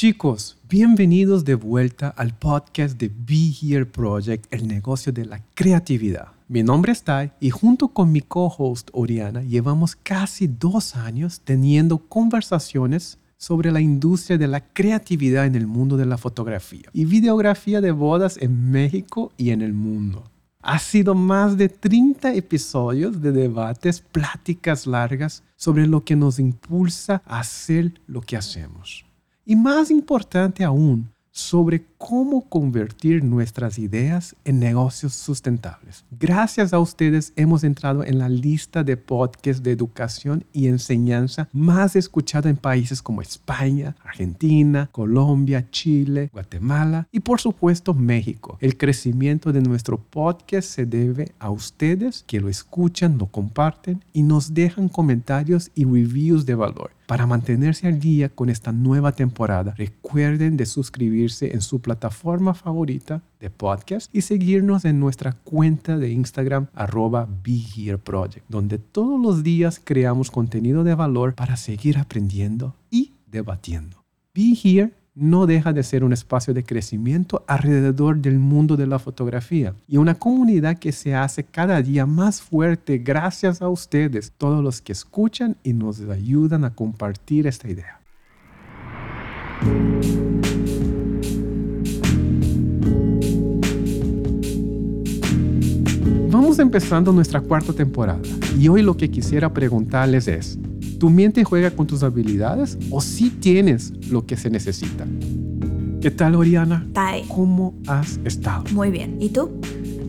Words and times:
Chicos, 0.00 0.56
bienvenidos 0.66 1.44
de 1.44 1.54
vuelta 1.54 2.08
al 2.08 2.32
podcast 2.32 2.98
de 2.98 3.08
Be 3.14 3.52
Here 3.60 3.84
Project, 3.84 4.46
el 4.50 4.66
negocio 4.66 5.12
de 5.12 5.26
la 5.26 5.44
creatividad. 5.52 6.28
Mi 6.48 6.62
nombre 6.62 6.92
es 6.92 7.02
Tai 7.02 7.32
y 7.38 7.50
junto 7.50 7.88
con 7.88 8.10
mi 8.10 8.22
co-host 8.22 8.88
Oriana 8.94 9.42
llevamos 9.42 9.96
casi 9.96 10.46
dos 10.46 10.96
años 10.96 11.42
teniendo 11.44 11.98
conversaciones 11.98 13.18
sobre 13.36 13.70
la 13.70 13.82
industria 13.82 14.38
de 14.38 14.48
la 14.48 14.60
creatividad 14.60 15.44
en 15.44 15.54
el 15.54 15.66
mundo 15.66 15.98
de 15.98 16.06
la 16.06 16.16
fotografía 16.16 16.88
y 16.94 17.04
videografía 17.04 17.82
de 17.82 17.90
bodas 17.90 18.38
en 18.40 18.70
México 18.70 19.32
y 19.36 19.50
en 19.50 19.60
el 19.60 19.74
mundo. 19.74 20.24
Ha 20.62 20.78
sido 20.78 21.14
más 21.14 21.58
de 21.58 21.68
30 21.68 22.32
episodios 22.36 23.20
de 23.20 23.32
debates, 23.32 24.00
pláticas 24.00 24.86
largas 24.86 25.42
sobre 25.56 25.86
lo 25.86 26.04
que 26.04 26.16
nos 26.16 26.38
impulsa 26.38 27.20
a 27.26 27.40
hacer 27.40 28.00
lo 28.06 28.22
que 28.22 28.38
hacemos. 28.38 29.04
Y 29.50 29.56
más 29.56 29.90
importante 29.90 30.62
aún, 30.62 31.10
sobre 31.32 31.84
cómo 31.98 32.48
convertir 32.48 33.24
nuestras 33.24 33.80
ideas 33.80 34.36
en 34.44 34.60
negocios 34.60 35.14
sustentables. 35.14 36.04
Gracias 36.20 36.72
a 36.72 36.78
ustedes 36.78 37.32
hemos 37.34 37.64
entrado 37.64 38.04
en 38.04 38.20
la 38.20 38.28
lista 38.28 38.84
de 38.84 38.96
podcasts 38.96 39.62
de 39.64 39.72
educación 39.72 40.44
y 40.52 40.68
enseñanza 40.68 41.48
más 41.52 41.96
escuchada 41.96 42.48
en 42.48 42.56
países 42.56 43.02
como 43.02 43.22
España, 43.22 43.96
Argentina, 44.04 44.88
Colombia, 44.92 45.68
Chile, 45.70 46.30
Guatemala 46.32 47.08
y 47.10 47.18
por 47.18 47.40
supuesto 47.40 47.92
México. 47.92 48.56
El 48.60 48.76
crecimiento 48.76 49.52
de 49.52 49.62
nuestro 49.62 49.98
podcast 49.98 50.68
se 50.68 50.86
debe 50.86 51.32
a 51.40 51.50
ustedes 51.50 52.22
que 52.24 52.40
lo 52.40 52.48
escuchan, 52.48 53.18
lo 53.18 53.26
comparten 53.26 54.04
y 54.12 54.22
nos 54.22 54.54
dejan 54.54 54.88
comentarios 54.88 55.72
y 55.74 55.86
reviews 55.86 56.46
de 56.46 56.54
valor. 56.54 56.92
Para 57.10 57.26
mantenerse 57.26 57.88
al 57.88 57.98
día 57.98 58.28
con 58.28 58.50
esta 58.50 58.70
nueva 58.70 59.10
temporada, 59.10 59.74
recuerden 59.76 60.56
de 60.56 60.64
suscribirse 60.64 61.52
en 61.54 61.60
su 61.60 61.80
plataforma 61.80 62.54
favorita 62.54 63.20
de 63.40 63.50
podcast 63.50 64.14
y 64.14 64.20
seguirnos 64.20 64.84
en 64.84 65.00
nuestra 65.00 65.32
cuenta 65.32 65.98
de 65.98 66.12
Instagram 66.12 66.68
arroba 66.72 67.28
Project, 68.04 68.46
donde 68.48 68.78
todos 68.78 69.20
los 69.20 69.42
días 69.42 69.80
creamos 69.82 70.30
contenido 70.30 70.84
de 70.84 70.94
valor 70.94 71.34
para 71.34 71.56
seguir 71.56 71.98
aprendiendo 71.98 72.76
y 72.92 73.14
debatiendo. 73.26 74.04
Be 74.32 74.54
Here 74.54 74.92
no 75.20 75.46
deja 75.46 75.74
de 75.74 75.82
ser 75.82 76.02
un 76.02 76.14
espacio 76.14 76.54
de 76.54 76.64
crecimiento 76.64 77.44
alrededor 77.46 78.16
del 78.16 78.38
mundo 78.38 78.78
de 78.78 78.86
la 78.86 78.98
fotografía 78.98 79.74
y 79.86 79.98
una 79.98 80.14
comunidad 80.14 80.78
que 80.78 80.92
se 80.92 81.14
hace 81.14 81.44
cada 81.44 81.82
día 81.82 82.06
más 82.06 82.40
fuerte 82.40 82.98
gracias 82.98 83.60
a 83.60 83.68
ustedes, 83.68 84.32
todos 84.38 84.64
los 84.64 84.80
que 84.80 84.92
escuchan 84.92 85.56
y 85.62 85.74
nos 85.74 86.00
ayudan 86.00 86.64
a 86.64 86.74
compartir 86.74 87.46
esta 87.46 87.68
idea. 87.68 88.00
Vamos 96.30 96.58
empezando 96.58 97.12
nuestra 97.12 97.42
cuarta 97.42 97.74
temporada 97.74 98.20
y 98.58 98.68
hoy 98.68 98.80
lo 98.80 98.96
que 98.96 99.10
quisiera 99.10 99.52
preguntarles 99.52 100.28
es, 100.28 100.58
¿Tu 101.00 101.08
mente 101.08 101.44
juega 101.44 101.70
con 101.70 101.86
tus 101.86 102.02
habilidades 102.02 102.76
o 102.90 103.00
si 103.00 103.30
tienes 103.30 103.90
lo 104.10 104.26
que 104.26 104.36
se 104.36 104.50
necesita? 104.50 105.06
¿Qué 106.02 106.10
tal, 106.10 106.34
Oriana? 106.34 106.86
Tai. 106.92 107.24
¿Cómo 107.26 107.72
has 107.86 108.20
estado? 108.22 108.64
Muy 108.74 108.90
bien. 108.90 109.16
¿Y 109.18 109.30
tú? 109.30 109.50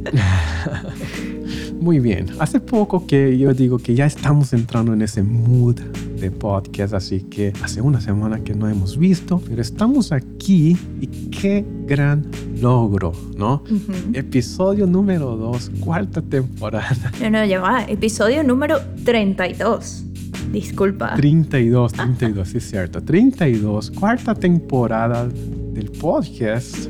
Muy 1.79 2.01
bien. 2.01 2.25
Hace 2.39 2.59
poco 2.59 3.07
que 3.07 3.37
yo 3.37 3.53
digo 3.53 3.77
que 3.77 3.95
ya 3.95 4.05
estamos 4.05 4.51
entrando 4.51 4.91
en 4.91 5.01
ese 5.01 5.23
mood 5.23 5.79
de 6.19 6.29
podcast, 6.29 6.93
así 6.93 7.21
que 7.21 7.53
hace 7.63 7.79
una 7.79 8.01
semana 8.01 8.43
que 8.43 8.53
no 8.53 8.67
hemos 8.67 8.97
visto, 8.97 9.41
pero 9.47 9.61
estamos 9.61 10.11
aquí 10.11 10.75
y 10.99 11.07
qué 11.07 11.65
gran 11.85 12.27
logro, 12.59 13.13
¿no? 13.37 13.63
Episodio 14.11 14.85
número 14.87 15.37
2, 15.37 15.71
cuarta 15.79 16.21
temporada. 16.21 17.13
No, 17.21 17.29
no, 17.29 17.45
ya 17.45 17.61
va. 17.61 17.85
Episodio 17.85 18.43
número 18.43 18.81
32. 19.05 20.10
Disculpa. 20.51 21.15
32, 21.15 21.93
32, 21.93 22.47
sí 22.47 22.57
es 22.57 22.69
cierto. 22.69 23.01
32, 23.01 23.91
cuarta 23.91 24.35
temporada 24.35 25.27
del 25.27 25.91
podcast. 25.91 26.87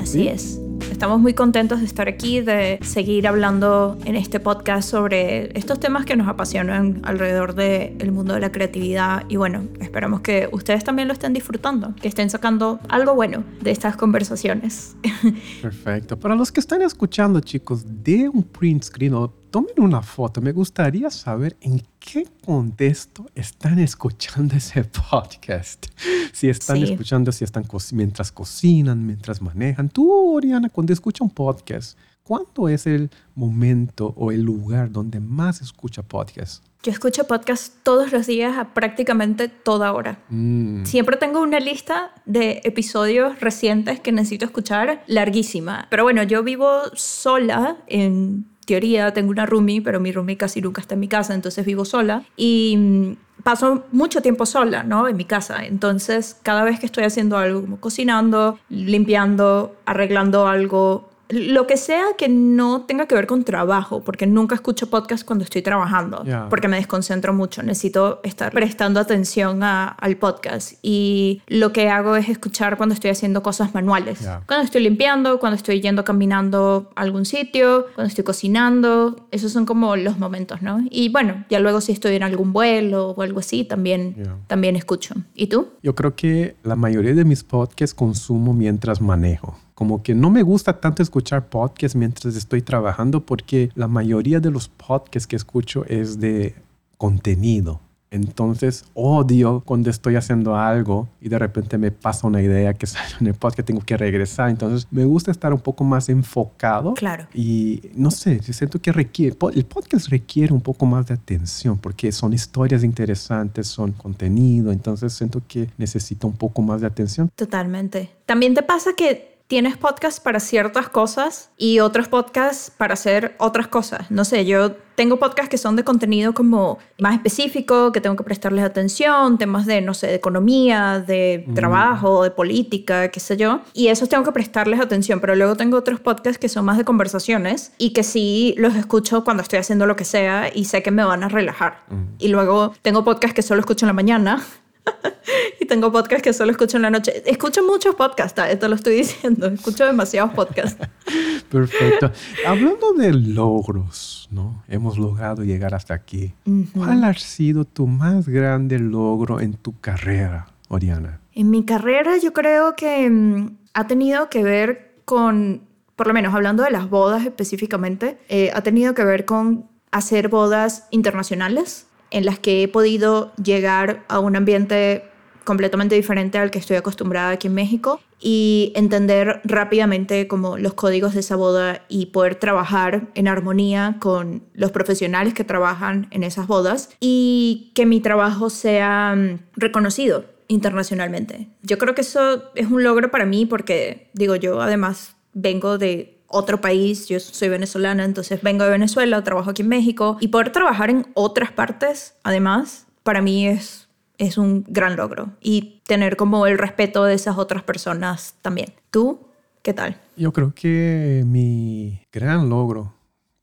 Así 0.00 0.26
es. 0.26 0.60
Estamos 0.90 1.20
muy 1.20 1.32
contentos 1.32 1.78
de 1.78 1.86
estar 1.86 2.08
aquí, 2.08 2.40
de 2.40 2.80
seguir 2.82 3.28
hablando 3.28 3.96
en 4.04 4.16
este 4.16 4.40
podcast 4.40 4.88
sobre 4.88 5.56
estos 5.56 5.78
temas 5.78 6.04
que 6.04 6.16
nos 6.16 6.26
apasionan 6.26 7.00
alrededor 7.04 7.54
del 7.54 8.10
mundo 8.10 8.34
de 8.34 8.40
la 8.40 8.50
creatividad. 8.50 9.24
Y 9.28 9.36
bueno, 9.36 9.62
esperamos 9.80 10.22
que 10.22 10.48
ustedes 10.50 10.82
también 10.82 11.06
lo 11.06 11.14
estén 11.14 11.32
disfrutando, 11.32 11.94
que 12.00 12.08
estén 12.08 12.30
sacando 12.30 12.80
algo 12.88 13.14
bueno 13.14 13.44
de 13.60 13.70
estas 13.70 13.96
conversaciones. 13.96 14.96
Perfecto. 15.62 16.18
Para 16.18 16.34
los 16.34 16.50
que 16.50 16.58
están 16.58 16.82
escuchando, 16.82 17.38
chicos, 17.40 17.84
de 18.02 18.28
un 18.28 18.42
print 18.42 18.82
screen 18.82 19.14
o 19.14 19.32
tomen 19.50 19.74
una 19.78 20.02
foto. 20.02 20.40
Me 20.40 20.52
gustaría 20.52 21.10
saber 21.10 21.56
en 21.60 21.82
qué 21.98 22.26
contexto 22.44 23.26
están 23.34 23.78
escuchando 23.78 24.54
ese 24.54 24.84
podcast. 24.84 25.86
Si 26.32 26.48
están 26.48 26.78
escuchando, 26.78 27.32
si 27.32 27.44
están 27.44 27.64
mientras 27.92 28.30
cocinan, 28.32 29.04
mientras 29.04 29.40
manejan. 29.40 29.88
Tú, 29.88 30.34
Oriana, 30.34 30.68
cuando 30.68 30.92
escuchas 30.92 31.22
un 31.22 31.30
podcast, 31.30 31.98
¿cuándo 32.22 32.68
es 32.68 32.86
el 32.86 33.10
momento 33.34 34.14
o 34.16 34.30
el 34.30 34.42
lugar 34.42 34.90
donde 34.90 35.20
más 35.20 35.60
escucha 35.60 36.02
podcast? 36.02 36.64
Yo 36.84 36.92
escucho 36.92 37.26
podcast 37.26 37.74
todos 37.82 38.12
los 38.12 38.28
días 38.28 38.56
a 38.56 38.72
prácticamente 38.72 39.48
toda 39.48 39.92
hora. 39.92 40.20
Mm. 40.28 40.84
Siempre 40.84 41.16
tengo 41.16 41.40
una 41.40 41.58
lista 41.58 42.12
de 42.24 42.60
episodios 42.62 43.40
recientes 43.40 43.98
que 43.98 44.12
necesito 44.12 44.44
escuchar 44.44 45.02
larguísima. 45.08 45.88
Pero 45.90 46.04
bueno, 46.04 46.22
yo 46.22 46.44
vivo 46.44 46.82
sola 46.94 47.78
en 47.88 48.46
teoría 48.68 49.12
tengo 49.14 49.30
una 49.30 49.46
roomie, 49.46 49.80
pero 49.80 49.98
mi 49.98 50.12
roomie 50.12 50.36
casi 50.36 50.60
nunca 50.60 50.82
está 50.82 50.94
en 50.94 51.00
mi 51.00 51.08
casa, 51.08 51.34
entonces 51.34 51.64
vivo 51.64 51.86
sola. 51.86 52.22
Y 52.36 52.76
mm, 52.76 53.42
paso 53.42 53.84
mucho 53.92 54.20
tiempo 54.20 54.44
sola, 54.44 54.82
¿no? 54.82 55.08
En 55.08 55.16
mi 55.16 55.24
casa. 55.24 55.64
Entonces, 55.64 56.36
cada 56.42 56.64
vez 56.64 56.78
que 56.78 56.84
estoy 56.84 57.04
haciendo 57.04 57.38
algo, 57.38 57.62
como 57.62 57.80
cocinando, 57.80 58.58
limpiando, 58.68 59.74
arreglando 59.86 60.46
algo, 60.46 61.07
lo 61.28 61.66
que 61.66 61.76
sea 61.76 62.04
que 62.16 62.28
no 62.28 62.82
tenga 62.82 63.06
que 63.06 63.14
ver 63.14 63.26
con 63.26 63.44
trabajo, 63.44 64.02
porque 64.02 64.26
nunca 64.26 64.54
escucho 64.54 64.88
podcast 64.88 65.24
cuando 65.24 65.44
estoy 65.44 65.62
trabajando, 65.62 66.24
porque 66.48 66.68
me 66.68 66.76
desconcentro 66.76 67.32
mucho, 67.32 67.62
necesito 67.62 68.20
estar 68.22 68.52
prestando 68.52 69.00
atención 69.00 69.62
al 69.62 70.16
podcast 70.16 70.74
y 70.82 71.42
lo 71.46 71.72
que 71.72 71.88
hago 71.88 72.16
es 72.16 72.28
escuchar 72.28 72.76
cuando 72.76 72.94
estoy 72.94 73.10
haciendo 73.10 73.42
cosas 73.42 73.74
manuales, 73.74 74.20
cuando 74.46 74.64
estoy 74.64 74.82
limpiando, 74.82 75.38
cuando 75.38 75.56
estoy 75.56 75.80
yendo 75.80 76.04
caminando 76.04 76.90
a 76.94 77.02
algún 77.02 77.24
sitio, 77.24 77.86
cuando 77.94 78.08
estoy 78.08 78.24
cocinando, 78.24 79.26
esos 79.30 79.52
son 79.52 79.66
como 79.66 79.96
los 79.96 80.18
momentos, 80.18 80.62
¿no? 80.62 80.80
Y 80.90 81.10
bueno, 81.10 81.44
ya 81.50 81.60
luego 81.60 81.80
si 81.80 81.92
estoy 81.92 82.16
en 82.16 82.22
algún 82.22 82.52
vuelo 82.52 83.10
o 83.10 83.22
algo 83.22 83.40
así, 83.40 83.64
también, 83.64 84.16
también 84.46 84.76
escucho. 84.76 85.14
¿Y 85.34 85.48
tú? 85.48 85.68
Yo 85.82 85.94
creo 85.94 86.14
que 86.14 86.56
la 86.62 86.76
mayoría 86.76 87.14
de 87.14 87.24
mis 87.24 87.44
podcasts 87.44 87.94
consumo 87.94 88.54
mientras 88.54 89.00
manejo 89.00 89.58
como 89.78 90.02
que 90.02 90.12
no 90.12 90.28
me 90.28 90.42
gusta 90.42 90.80
tanto 90.80 91.04
escuchar 91.04 91.50
podcasts 91.50 91.94
mientras 91.94 92.34
estoy 92.34 92.62
trabajando 92.62 93.24
porque 93.24 93.70
la 93.76 93.86
mayoría 93.86 94.40
de 94.40 94.50
los 94.50 94.66
podcasts 94.66 95.28
que 95.28 95.36
escucho 95.36 95.84
es 95.86 96.18
de 96.18 96.56
contenido. 96.96 97.78
Entonces 98.10 98.86
odio 98.94 99.62
cuando 99.64 99.88
estoy 99.88 100.16
haciendo 100.16 100.56
algo 100.56 101.08
y 101.20 101.28
de 101.28 101.38
repente 101.38 101.78
me 101.78 101.92
pasa 101.92 102.26
una 102.26 102.42
idea 102.42 102.74
que 102.74 102.86
sale 102.88 103.14
en 103.20 103.28
el 103.28 103.34
podcast, 103.34 103.68
tengo 103.68 103.82
que 103.82 103.96
regresar. 103.96 104.50
Entonces 104.50 104.88
me 104.90 105.04
gusta 105.04 105.30
estar 105.30 105.52
un 105.52 105.60
poco 105.60 105.84
más 105.84 106.08
enfocado. 106.08 106.94
Claro. 106.94 107.28
Y 107.32 107.80
no 107.94 108.10
sé, 108.10 108.42
siento 108.42 108.80
que 108.80 108.90
requiere, 108.90 109.36
el 109.54 109.64
podcast 109.64 110.08
requiere 110.08 110.52
un 110.52 110.60
poco 110.60 110.86
más 110.86 111.06
de 111.06 111.14
atención 111.14 111.78
porque 111.78 112.10
son 112.10 112.32
historias 112.32 112.82
interesantes, 112.82 113.68
son 113.68 113.92
contenido. 113.92 114.72
Entonces 114.72 115.12
siento 115.12 115.40
que 115.46 115.70
necesita 115.78 116.26
un 116.26 116.36
poco 116.36 116.62
más 116.62 116.80
de 116.80 116.88
atención. 116.88 117.30
Totalmente. 117.36 118.10
También 118.26 118.54
te 118.54 118.64
pasa 118.64 118.94
que 118.96 119.27
tienes 119.48 119.78
podcasts 119.78 120.20
para 120.20 120.40
ciertas 120.40 120.90
cosas 120.90 121.50
y 121.56 121.80
otros 121.80 122.06
podcasts 122.06 122.70
para 122.70 122.94
hacer 122.94 123.34
otras 123.38 123.66
cosas. 123.66 124.10
No 124.10 124.24
sé, 124.24 124.44
yo 124.44 124.72
tengo 124.94 125.18
podcasts 125.18 125.48
que 125.48 125.56
son 125.56 125.74
de 125.74 125.84
contenido 125.84 126.34
como 126.34 126.78
más 126.98 127.14
específico, 127.14 127.90
que 127.90 128.02
tengo 128.02 128.14
que 128.14 128.24
prestarles 128.24 128.62
atención, 128.62 129.38
temas 129.38 129.64
de, 129.64 129.80
no 129.80 129.94
sé, 129.94 130.08
de 130.08 130.16
economía, 130.16 131.00
de 131.00 131.44
mm. 131.46 131.54
trabajo, 131.54 132.24
de 132.24 132.30
política, 132.30 133.10
qué 133.10 133.20
sé 133.20 133.38
yo. 133.38 133.62
Y 133.72 133.88
esos 133.88 134.10
tengo 134.10 134.22
que 134.22 134.32
prestarles 134.32 134.80
atención, 134.80 135.18
pero 135.18 135.34
luego 135.34 135.56
tengo 135.56 135.78
otros 135.78 135.98
podcasts 135.98 136.38
que 136.38 136.50
son 136.50 136.66
más 136.66 136.76
de 136.76 136.84
conversaciones 136.84 137.72
y 137.78 137.90
que 137.94 138.02
sí 138.02 138.54
los 138.58 138.74
escucho 138.74 139.24
cuando 139.24 139.42
estoy 139.42 139.60
haciendo 139.60 139.86
lo 139.86 139.96
que 139.96 140.04
sea 140.04 140.50
y 140.54 140.66
sé 140.66 140.82
que 140.82 140.90
me 140.90 141.04
van 141.04 141.24
a 141.24 141.28
relajar. 141.28 141.84
Mm. 141.88 142.02
Y 142.18 142.28
luego 142.28 142.74
tengo 142.82 143.02
podcasts 143.02 143.34
que 143.34 143.42
solo 143.42 143.60
escucho 143.60 143.86
en 143.86 143.88
la 143.88 143.94
mañana 143.94 144.44
y 145.60 145.66
tengo 145.66 145.92
podcasts 145.92 146.22
que 146.22 146.32
solo 146.32 146.50
escucho 146.50 146.76
en 146.76 146.82
la 146.82 146.90
noche. 146.90 147.22
Escucho 147.26 147.62
muchos 147.64 147.94
podcasts, 147.94 148.40
esto 148.48 148.68
lo 148.68 148.74
estoy 148.74 148.96
diciendo. 148.98 149.46
Escucho 149.46 149.84
demasiados 149.86 150.32
podcasts. 150.32 150.86
Perfecto. 151.50 152.10
Hablando 152.46 152.92
de 152.92 153.12
logros, 153.12 154.28
¿no? 154.30 154.62
Hemos 154.68 154.98
logrado 154.98 155.44
llegar 155.44 155.74
hasta 155.74 155.94
aquí. 155.94 156.34
¿Cuál 156.74 157.04
ha 157.04 157.14
sido 157.14 157.64
tu 157.64 157.86
más 157.86 158.28
grande 158.28 158.78
logro 158.78 159.40
en 159.40 159.54
tu 159.54 159.78
carrera, 159.80 160.48
Oriana? 160.68 161.20
En 161.34 161.50
mi 161.50 161.64
carrera 161.64 162.18
yo 162.18 162.32
creo 162.32 162.74
que 162.76 163.08
mm, 163.08 163.56
ha 163.74 163.86
tenido 163.86 164.28
que 164.28 164.42
ver 164.42 164.96
con, 165.04 165.62
por 165.96 166.06
lo 166.06 166.14
menos 166.14 166.34
hablando 166.34 166.62
de 166.62 166.70
las 166.70 166.90
bodas 166.90 167.24
específicamente, 167.24 168.18
eh, 168.28 168.50
ha 168.54 168.62
tenido 168.62 168.94
que 168.94 169.04
ver 169.04 169.24
con 169.24 169.66
hacer 169.90 170.28
bodas 170.28 170.86
internacionales 170.90 171.87
en 172.10 172.24
las 172.24 172.38
que 172.38 172.62
he 172.62 172.68
podido 172.68 173.32
llegar 173.36 174.04
a 174.08 174.18
un 174.18 174.36
ambiente 174.36 175.04
completamente 175.44 175.94
diferente 175.94 176.36
al 176.36 176.50
que 176.50 176.58
estoy 176.58 176.76
acostumbrada 176.76 177.30
aquí 177.30 177.46
en 177.46 177.54
México 177.54 178.00
y 178.20 178.72
entender 178.74 179.40
rápidamente 179.44 180.28
como 180.28 180.58
los 180.58 180.74
códigos 180.74 181.14
de 181.14 181.20
esa 181.20 181.36
boda 181.36 181.86
y 181.88 182.06
poder 182.06 182.34
trabajar 182.34 183.08
en 183.14 183.28
armonía 183.28 183.96
con 183.98 184.42
los 184.52 184.72
profesionales 184.72 185.32
que 185.32 185.44
trabajan 185.44 186.08
en 186.10 186.22
esas 186.22 186.46
bodas 186.48 186.90
y 187.00 187.72
que 187.74 187.86
mi 187.86 188.00
trabajo 188.00 188.50
sea 188.50 189.14
mm, 189.16 189.38
reconocido 189.56 190.26
internacionalmente. 190.48 191.48
Yo 191.62 191.78
creo 191.78 191.94
que 191.94 192.02
eso 192.02 192.50
es 192.54 192.66
un 192.66 192.82
logro 192.82 193.10
para 193.10 193.24
mí 193.24 193.46
porque 193.46 194.10
digo 194.12 194.36
yo 194.36 194.60
además 194.60 195.16
vengo 195.32 195.78
de 195.78 196.17
otro 196.28 196.60
país, 196.60 197.08
yo 197.08 197.18
soy 197.18 197.48
venezolana, 197.48 198.04
entonces 198.04 198.42
vengo 198.42 198.64
de 198.64 198.70
Venezuela, 198.70 199.24
trabajo 199.24 199.50
aquí 199.50 199.62
en 199.62 199.68
México 199.68 200.18
y 200.20 200.28
poder 200.28 200.52
trabajar 200.52 200.90
en 200.90 201.06
otras 201.14 201.50
partes 201.52 202.14
además 202.22 202.86
para 203.02 203.22
mí 203.22 203.48
es 203.48 203.88
es 204.18 204.36
un 204.36 204.64
gran 204.68 204.96
logro 204.96 205.30
y 205.40 205.80
tener 205.86 206.16
como 206.16 206.46
el 206.46 206.58
respeto 206.58 207.04
de 207.04 207.14
esas 207.14 207.38
otras 207.38 207.62
personas 207.62 208.34
también. 208.42 208.74
¿Tú 208.90 209.20
qué 209.62 209.72
tal? 209.72 209.96
Yo 210.16 210.32
creo 210.32 210.52
que 210.54 211.22
mi 211.24 212.00
gran 212.12 212.48
logro 212.48 212.92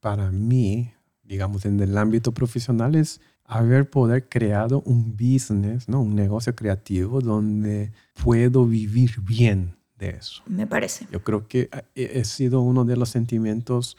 para 0.01 0.29
mí, 0.31 0.91
digamos, 1.23 1.65
en 1.65 1.79
el 1.79 1.97
ámbito 1.97 2.33
profesional 2.33 2.95
es 2.95 3.21
haber 3.45 3.89
poder 3.89 4.27
creado 4.27 4.81
un 4.85 5.15
business, 5.15 5.87
¿no? 5.87 6.01
un 6.01 6.15
negocio 6.15 6.55
creativo 6.55 7.21
donde 7.21 7.91
puedo 8.21 8.65
vivir 8.65 9.21
bien 9.21 9.75
de 10.11 10.17
eso. 10.17 10.43
Me 10.45 10.67
parece. 10.67 11.07
Yo 11.11 11.23
creo 11.23 11.47
que 11.47 11.69
he 11.95 12.23
sido 12.23 12.61
uno 12.61 12.85
de 12.85 12.97
los 12.97 13.09
sentimientos 13.09 13.97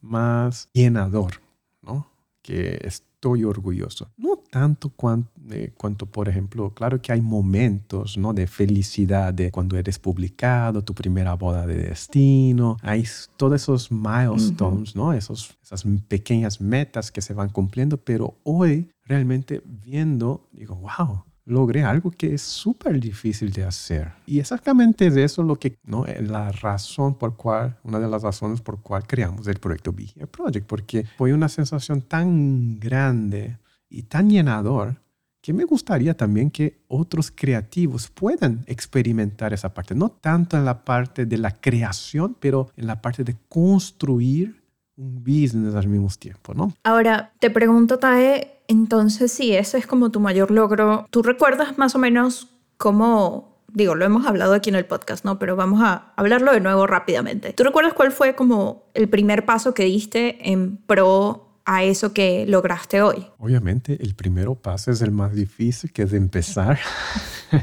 más 0.00 0.68
llenador, 0.72 1.40
¿no? 1.82 2.08
Que 2.42 2.78
estoy 2.84 3.44
orgulloso. 3.44 4.08
No 4.16 4.36
tanto 4.50 4.90
cuanto, 4.90 5.30
eh, 5.50 5.72
cuanto, 5.76 6.06
por 6.06 6.28
ejemplo, 6.28 6.72
claro 6.74 7.00
que 7.00 7.12
hay 7.12 7.20
momentos 7.20 8.16
¿no? 8.16 8.32
de 8.32 8.46
felicidad 8.46 9.34
de 9.34 9.50
cuando 9.50 9.76
eres 9.76 9.98
publicado, 9.98 10.82
tu 10.82 10.94
primera 10.94 11.34
boda 11.34 11.66
de 11.66 11.76
destino, 11.76 12.76
hay 12.82 13.04
todos 13.36 13.62
esos 13.62 13.90
milestones, 13.90 14.94
¿no? 14.94 15.12
Esos, 15.12 15.56
esas 15.62 15.84
pequeñas 16.08 16.60
metas 16.60 17.10
que 17.10 17.20
se 17.20 17.34
van 17.34 17.48
cumpliendo, 17.48 17.96
pero 17.96 18.36
hoy 18.44 18.90
realmente 19.04 19.62
viendo, 19.64 20.48
digo, 20.52 20.76
wow, 20.76 21.24
logré 21.46 21.84
algo 21.84 22.10
que 22.10 22.34
es 22.34 22.42
súper 22.42 23.00
difícil 23.00 23.52
de 23.52 23.64
hacer. 23.64 24.12
Y 24.26 24.40
exactamente 24.40 25.06
es 25.06 25.16
eso 25.16 25.42
lo 25.42 25.56
que, 25.56 25.78
¿no? 25.84 26.04
La 26.20 26.52
razón 26.52 27.14
por 27.14 27.36
cual, 27.36 27.78
una 27.84 27.98
de 27.98 28.08
las 28.08 28.22
razones 28.22 28.60
por 28.60 28.82
cual 28.82 29.06
creamos 29.06 29.46
el 29.46 29.58
proyecto 29.58 29.92
Be 29.92 30.08
Here 30.14 30.26
Project, 30.26 30.66
porque 30.66 31.06
fue 31.16 31.32
una 31.32 31.48
sensación 31.48 32.02
tan 32.02 32.78
grande 32.78 33.58
y 33.88 34.02
tan 34.02 34.28
llenador 34.28 35.00
que 35.40 35.52
me 35.52 35.62
gustaría 35.62 36.16
también 36.16 36.50
que 36.50 36.82
otros 36.88 37.30
creativos 37.30 38.10
puedan 38.10 38.64
experimentar 38.66 39.52
esa 39.52 39.72
parte, 39.72 39.94
no 39.94 40.08
tanto 40.08 40.56
en 40.56 40.64
la 40.64 40.84
parte 40.84 41.24
de 41.24 41.38
la 41.38 41.52
creación, 41.52 42.36
pero 42.40 42.72
en 42.76 42.88
la 42.88 43.00
parte 43.00 43.22
de 43.22 43.36
construir 43.48 44.65
un 44.96 45.22
business 45.22 45.74
al 45.74 45.88
mismo 45.88 46.08
tiempo, 46.18 46.54
¿no? 46.54 46.72
Ahora, 46.84 47.32
te 47.38 47.50
pregunto, 47.50 47.98
Tae, 47.98 48.60
entonces 48.68 49.32
si 49.32 49.54
ese 49.54 49.78
es 49.78 49.86
como 49.86 50.10
tu 50.10 50.20
mayor 50.20 50.50
logro, 50.50 51.06
¿tú 51.10 51.22
recuerdas 51.22 51.78
más 51.78 51.94
o 51.94 51.98
menos 51.98 52.48
cómo, 52.76 53.58
digo, 53.72 53.94
lo 53.94 54.04
hemos 54.04 54.26
hablado 54.26 54.54
aquí 54.54 54.70
en 54.70 54.76
el 54.76 54.86
podcast, 54.86 55.24
¿no? 55.24 55.38
Pero 55.38 55.56
vamos 55.56 55.82
a 55.82 56.12
hablarlo 56.16 56.52
de 56.52 56.60
nuevo 56.60 56.86
rápidamente. 56.86 57.52
¿Tú 57.52 57.64
recuerdas 57.64 57.94
cuál 57.94 58.12
fue 58.12 58.34
como 58.34 58.84
el 58.94 59.08
primer 59.08 59.44
paso 59.44 59.74
que 59.74 59.84
diste 59.84 60.50
en 60.50 60.78
pro 60.78 61.42
a 61.64 61.82
eso 61.84 62.12
que 62.14 62.46
lograste 62.46 63.02
hoy? 63.02 63.26
Obviamente, 63.38 63.98
el 64.00 64.14
primer 64.14 64.48
paso 64.56 64.90
es 64.92 65.02
el 65.02 65.10
más 65.10 65.34
difícil, 65.34 65.92
que 65.92 66.02
es 66.02 66.12
empezar. 66.12 66.78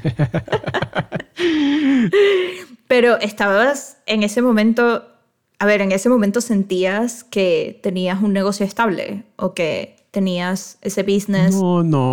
Pero 2.88 3.18
estabas 3.20 3.98
en 4.06 4.24
ese 4.24 4.42
momento 4.42 5.13
a 5.60 5.66
ver, 5.66 5.82
en 5.82 5.92
ese 5.92 6.10
momento 6.10 6.42
sentías 6.42 7.24
que 7.24 7.80
tenías 7.82 8.22
un 8.22 8.34
negocio 8.34 8.66
estable 8.66 9.24
o 9.38 9.54
que 9.54 9.96
tenías 10.14 10.78
ese 10.82 11.02
business 11.02 11.56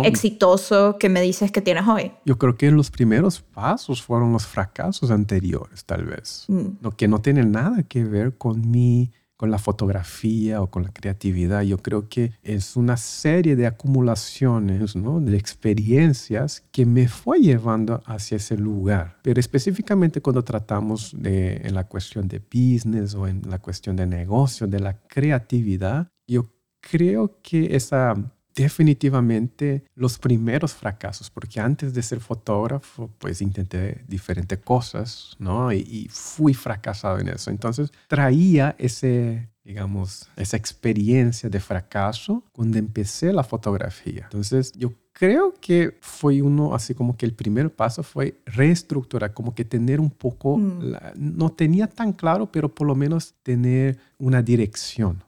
exitoso 0.03 0.97
que 0.97 1.07
me 1.07 1.21
dices 1.21 1.51
que 1.51 1.61
tienes 1.61 1.87
hoy? 1.87 2.11
Yo 2.25 2.37
creo 2.39 2.57
que 2.57 2.71
los 2.71 2.89
primeros 2.89 3.41
pasos 3.41 4.01
fueron 4.01 4.33
los 4.33 4.47
fracasos 4.47 5.11
anteriores, 5.11 5.85
tal 5.85 6.05
vez, 6.05 6.45
mm. 6.47 6.87
que 6.97 7.07
no 7.07 7.21
tienen 7.21 7.51
nada 7.51 7.83
que 7.83 8.03
ver 8.03 8.35
con 8.35 8.71
mi 8.71 9.11
con 9.41 9.49
la 9.49 9.57
fotografía 9.57 10.61
o 10.61 10.69
con 10.69 10.83
la 10.83 10.91
creatividad. 10.91 11.63
Yo 11.63 11.79
creo 11.79 12.07
que 12.07 12.33
es 12.43 12.75
una 12.75 12.95
serie 12.95 13.55
de 13.55 13.65
acumulaciones, 13.65 14.95
¿no? 14.95 15.19
de 15.19 15.35
experiencias 15.35 16.63
que 16.71 16.85
me 16.85 17.07
fue 17.07 17.39
llevando 17.39 18.03
hacia 18.05 18.37
ese 18.37 18.55
lugar. 18.55 19.17
Pero 19.23 19.39
específicamente 19.39 20.21
cuando 20.21 20.43
tratamos 20.43 21.15
de 21.17 21.55
en 21.55 21.73
la 21.73 21.87
cuestión 21.87 22.27
de 22.27 22.37
business 22.37 23.15
o 23.15 23.27
en 23.27 23.41
la 23.49 23.57
cuestión 23.57 23.95
de 23.95 24.05
negocio, 24.05 24.67
de 24.67 24.79
la 24.79 25.01
creatividad, 25.07 26.11
yo 26.27 26.45
creo 26.79 27.39
que 27.41 27.75
esa 27.75 28.13
definitivamente 28.61 29.83
los 29.95 30.17
primeros 30.17 30.73
fracasos, 30.73 31.29
porque 31.29 31.59
antes 31.59 31.93
de 31.93 32.03
ser 32.03 32.19
fotógrafo, 32.19 33.09
pues 33.17 33.41
intenté 33.41 34.03
diferentes 34.07 34.59
cosas, 34.59 35.35
¿no? 35.39 35.71
Y, 35.71 36.07
fui 36.11 36.53
fracasado 36.53 37.19
en 37.19 37.29
eso. 37.29 37.51
Entonces 37.51 37.91
traía 38.07 38.75
ese, 38.77 39.49
digamos, 39.63 40.29
esa 40.35 40.57
experiencia 40.57 41.49
de 41.49 41.59
fracaso 41.59 42.43
cuando 42.51 42.77
empecé 42.77 43.33
la 43.33 43.43
fotografía. 43.43 44.23
Entonces 44.23 44.71
yo 44.73 44.93
creo 45.13 45.53
que 45.59 45.97
fue 46.01 46.41
uno, 46.41 46.73
así 46.73 46.93
como 46.93 47.15
que 47.17 47.25
el 47.25 47.33
primer 47.33 47.73
paso 47.73 48.03
fue 48.03 48.41
reestructurar, 48.45 49.33
como 49.33 49.53
que 49.53 49.65
tener 49.65 49.99
un 49.99 50.09
poco, 50.09 50.57
mm. 50.57 50.95
no 51.15 51.49
tenía 51.51 51.87
tan 51.87 52.13
claro, 52.13 52.51
pero 52.51 52.73
por 52.73 52.87
lo 52.87 52.95
menos 52.95 53.35
tener 53.43 53.97
una 54.17 54.41
dirección. 54.41 55.23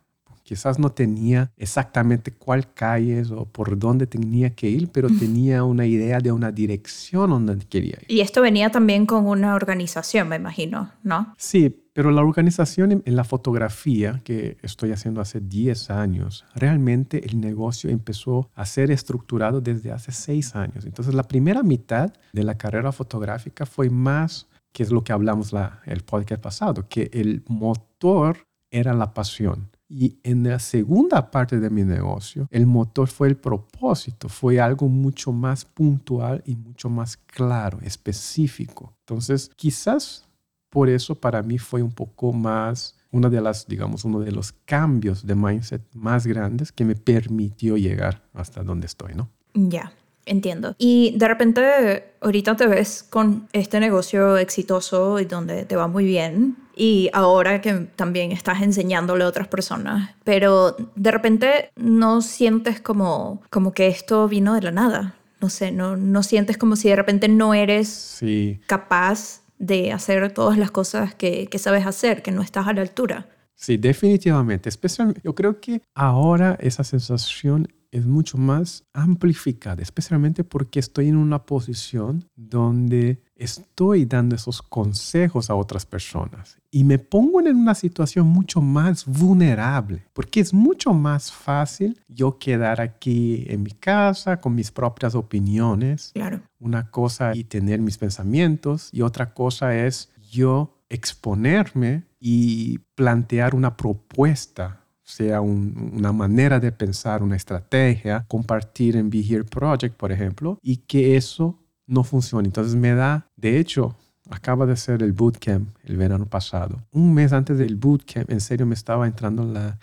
Quizás 0.53 0.77
no 0.77 0.91
tenía 0.91 1.51
exactamente 1.57 2.31
cuál 2.31 2.71
calles 2.75 3.31
o 3.31 3.45
por 3.45 3.75
dónde 3.79 4.05
tenía 4.05 4.51
que 4.51 4.69
ir, 4.69 4.87
pero 4.91 5.07
tenía 5.07 5.63
una 5.63 5.87
idea 5.87 6.19
de 6.19 6.31
una 6.31 6.51
dirección 6.51 7.31
donde 7.31 7.65
quería 7.65 7.97
ir. 8.03 8.05
Y 8.07 8.21
esto 8.21 8.39
venía 8.39 8.69
también 8.69 9.07
con 9.07 9.25
una 9.25 9.55
organización, 9.55 10.29
me 10.29 10.35
imagino, 10.35 10.91
¿no? 11.01 11.33
Sí, 11.39 11.75
pero 11.93 12.11
la 12.11 12.21
organización 12.21 13.01
en, 13.03 13.15
la 13.15 13.23
fotografía 13.23 14.21
que 14.23 14.57
estoy 14.61 14.91
haciendo 14.91 15.21
hace 15.21 15.39
10 15.39 15.89
años, 15.89 16.45
realmente 16.53 17.25
el 17.25 17.41
negocio 17.41 17.89
empezó 17.89 18.51
a 18.53 18.67
ser 18.67 18.91
estructurado 18.91 19.59
desde 19.59 19.91
hace 19.91 20.11
6 20.11 20.55
años. 20.55 20.85
Entonces 20.85 21.15
la 21.15 21.23
primera 21.23 21.63
mitad 21.63 22.13
de 22.31 22.43
la 22.43 22.59
carrera 22.59 22.91
fotográfica 22.91 23.65
fue 23.65 23.89
más, 23.89 24.47
que 24.71 24.83
es 24.83 24.91
lo 24.91 25.03
que 25.03 25.13
hablamos 25.13 25.51
la, 25.51 25.81
el 25.87 26.01
podcast 26.03 26.43
pasado, 26.43 26.87
que 26.87 27.09
el 27.11 27.43
motor 27.47 28.45
era 28.69 28.93
la 28.93 29.13
pasión. 29.15 29.69
Y 29.95 30.17
en 30.23 30.43
la 30.43 30.57
segunda 30.57 31.29
parte 31.29 31.59
de 31.59 31.69
mi 31.69 31.83
negocio, 31.83 32.47
el 32.49 32.65
motor 32.65 33.07
fue 33.07 33.27
el 33.27 33.37
propósito, 33.37 34.27
fue 34.27 34.59
algo 34.59 34.87
mucho 34.87 35.31
más 35.31 35.65
puntual 35.65 36.41
y 36.47 36.55
mucho 36.55 36.89
más 36.89 37.15
claro, 37.15 37.77
específico. 37.83 38.95
Entonces, 39.01 39.51
quizás 39.55 40.27
por 40.71 40.89
eso 40.89 41.13
para 41.13 41.43
mí 41.43 41.59
fue 41.59 41.83
un 41.83 41.91
poco 41.91 42.33
más 42.33 42.95
una 43.11 43.29
de 43.29 43.39
las, 43.39 43.67
digamos, 43.67 44.03
uno 44.03 44.19
de 44.19 44.31
los 44.31 44.51
cambios 44.65 45.27
de 45.27 45.35
mindset 45.35 45.83
más 45.93 46.25
grandes 46.25 46.71
que 46.71 46.85
me 46.85 46.95
permitió 46.95 47.77
llegar 47.77 48.23
hasta 48.33 48.63
donde 48.63 48.87
estoy, 48.87 49.13
¿no? 49.13 49.29
Ya. 49.53 49.93
Entiendo. 50.25 50.73
Y 50.77 51.15
de 51.17 51.27
repente 51.27 52.13
ahorita 52.21 52.55
te 52.55 52.65
ves 52.65 53.03
con 53.03 53.49
este 53.51 53.81
negocio 53.81 54.37
exitoso 54.37 55.19
y 55.19 55.25
donde 55.25 55.65
te 55.65 55.75
va 55.75 55.87
muy 55.87 56.05
bien 56.05 56.62
y 56.75 57.09
ahora 57.13 57.61
que 57.61 57.73
también 57.95 58.31
estás 58.31 58.61
enseñándole 58.61 59.23
a 59.23 59.27
otras 59.27 59.47
personas, 59.47 60.11
pero 60.23 60.75
de 60.95 61.11
repente 61.11 61.69
no 61.75 62.21
sientes 62.21 62.81
como, 62.81 63.41
como 63.49 63.73
que 63.73 63.87
esto 63.87 64.27
vino 64.27 64.53
de 64.55 64.61
la 64.61 64.71
nada. 64.71 65.15
No 65.41 65.49
sé, 65.49 65.71
no, 65.71 65.97
no 65.97 66.23
sientes 66.23 66.57
como 66.57 66.75
si 66.75 66.89
de 66.89 66.95
repente 66.95 67.27
no 67.27 67.53
eres 67.53 68.21
capaz 68.65 69.41
de 69.59 69.91
hacer 69.91 70.31
todas 70.31 70.57
las 70.57 70.71
cosas 70.71 71.15
que, 71.15 71.47
que 71.47 71.59
sabes 71.59 71.85
hacer, 71.85 72.21
que 72.21 72.31
no 72.31 72.41
estás 72.41 72.67
a 72.67 72.73
la 72.73 72.81
altura. 72.81 73.27
Sí, 73.55 73.77
definitivamente. 73.77 74.69
Especialmente, 74.69 75.21
yo 75.23 75.35
creo 75.35 75.59
que 75.59 75.81
ahora 75.93 76.57
esa 76.59 76.83
sensación 76.83 77.67
es 77.93 78.07
mucho 78.07 78.39
más 78.39 78.85
amplificada, 78.91 79.83
especialmente 79.83 80.43
porque 80.43 80.79
estoy 80.79 81.09
en 81.09 81.15
una 81.15 81.45
posición 81.45 82.27
donde 82.35 83.21
estoy 83.35 84.05
dando 84.05 84.35
esos 84.35 84.63
consejos 84.63 85.51
a 85.51 85.55
otras 85.55 85.85
personas 85.85 86.57
y 86.71 86.83
me 86.85 86.97
pongo 86.97 87.39
en 87.39 87.55
una 87.55 87.75
situación 87.75 88.25
mucho 88.25 88.61
más 88.61 89.05
vulnerable, 89.05 90.07
porque 90.13 90.39
es 90.39 90.55
mucho 90.55 90.91
más 90.91 91.31
fácil 91.31 92.01
yo 92.07 92.39
quedar 92.39 92.81
aquí 92.81 93.45
en 93.47 93.61
mi 93.61 93.71
casa 93.71 94.41
con 94.41 94.55
mis 94.55 94.71
propias 94.71 95.13
opiniones. 95.13 96.09
Claro. 96.15 96.41
Una 96.59 96.89
cosa 96.89 97.35
y 97.35 97.43
tener 97.43 97.79
mis 97.79 97.99
pensamientos 97.99 98.89
y 98.91 99.01
otra 99.01 99.35
cosa 99.35 99.75
es 99.75 100.09
yo 100.31 100.79
exponerme 100.89 102.05
y 102.19 102.79
plantear 102.95 103.53
una 103.53 103.77
propuesta 103.77 104.82
sea 105.03 105.41
una 105.41 106.11
manera 106.11 106.59
de 106.59 106.71
pensar, 106.71 107.23
una 107.23 107.35
estrategia, 107.35 108.25
compartir 108.27 108.95
en 108.95 109.09
Be 109.09 109.19
Here 109.19 109.43
Project, 109.43 109.95
por 109.95 110.11
ejemplo, 110.11 110.57
y 110.61 110.77
que 110.77 111.15
eso 111.17 111.59
no 111.85 112.03
funcione. 112.03 112.47
Entonces 112.47 112.75
me 112.75 112.93
da, 112.93 113.27
de 113.35 113.59
hecho, 113.59 113.95
acaba 114.29 114.65
de 114.65 114.77
ser 114.77 115.03
el 115.03 115.13
bootcamp 115.13 115.69
el 115.83 115.97
verano 115.97 116.25
pasado. 116.25 116.81
Un 116.91 117.13
mes 117.13 117.33
antes 117.33 117.57
del 117.57 117.75
bootcamp, 117.75 118.29
en 118.29 118.41
serio 118.41 118.65
me 118.65 118.75
estaba 118.75 119.05
entrando 119.05 119.43
la, 119.43 119.79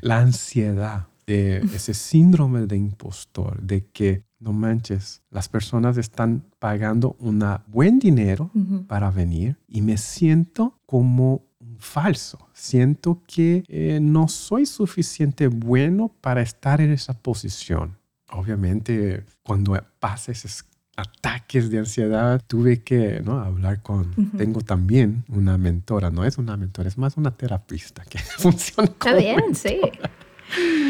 la 0.00 0.20
ansiedad 0.20 1.08
de 1.26 1.58
ese 1.58 1.94
síndrome 1.94 2.66
de 2.66 2.76
impostor, 2.76 3.60
de 3.62 3.86
que 3.86 4.24
no 4.42 4.52
manches, 4.52 5.22
las 5.30 5.48
personas 5.48 5.96
están 5.96 6.44
pagando 6.58 7.16
un 7.20 7.44
buen 7.68 8.00
dinero 8.00 8.50
para 8.88 9.10
venir 9.10 9.56
y 9.68 9.82
me 9.82 9.96
siento 9.96 10.80
como 10.84 11.34
un 11.34 11.51
falso. 11.82 12.38
Siento 12.52 13.20
que 13.26 13.64
eh, 13.68 13.98
no 14.00 14.28
soy 14.28 14.66
suficiente 14.66 15.48
bueno 15.48 16.10
para 16.20 16.40
estar 16.40 16.80
en 16.80 16.92
esa 16.92 17.12
posición. 17.14 17.98
Obviamente, 18.30 19.24
cuando 19.42 19.78
pasa 20.00 20.32
esos 20.32 20.64
ataques 20.96 21.70
de 21.70 21.78
ansiedad, 21.78 22.42
tuve 22.46 22.82
que 22.82 23.20
¿no? 23.24 23.40
hablar 23.40 23.82
con, 23.82 24.14
tengo 24.36 24.60
también 24.60 25.24
una 25.28 25.58
mentora, 25.58 26.10
no 26.10 26.24
es 26.24 26.38
una 26.38 26.56
mentora, 26.56 26.88
es 26.88 26.98
más 26.98 27.16
una 27.16 27.36
terapista 27.36 28.04
que 28.04 28.18
funciona. 28.38 28.90
Está 28.90 29.14
bien, 29.14 29.54
sí. 29.54 29.80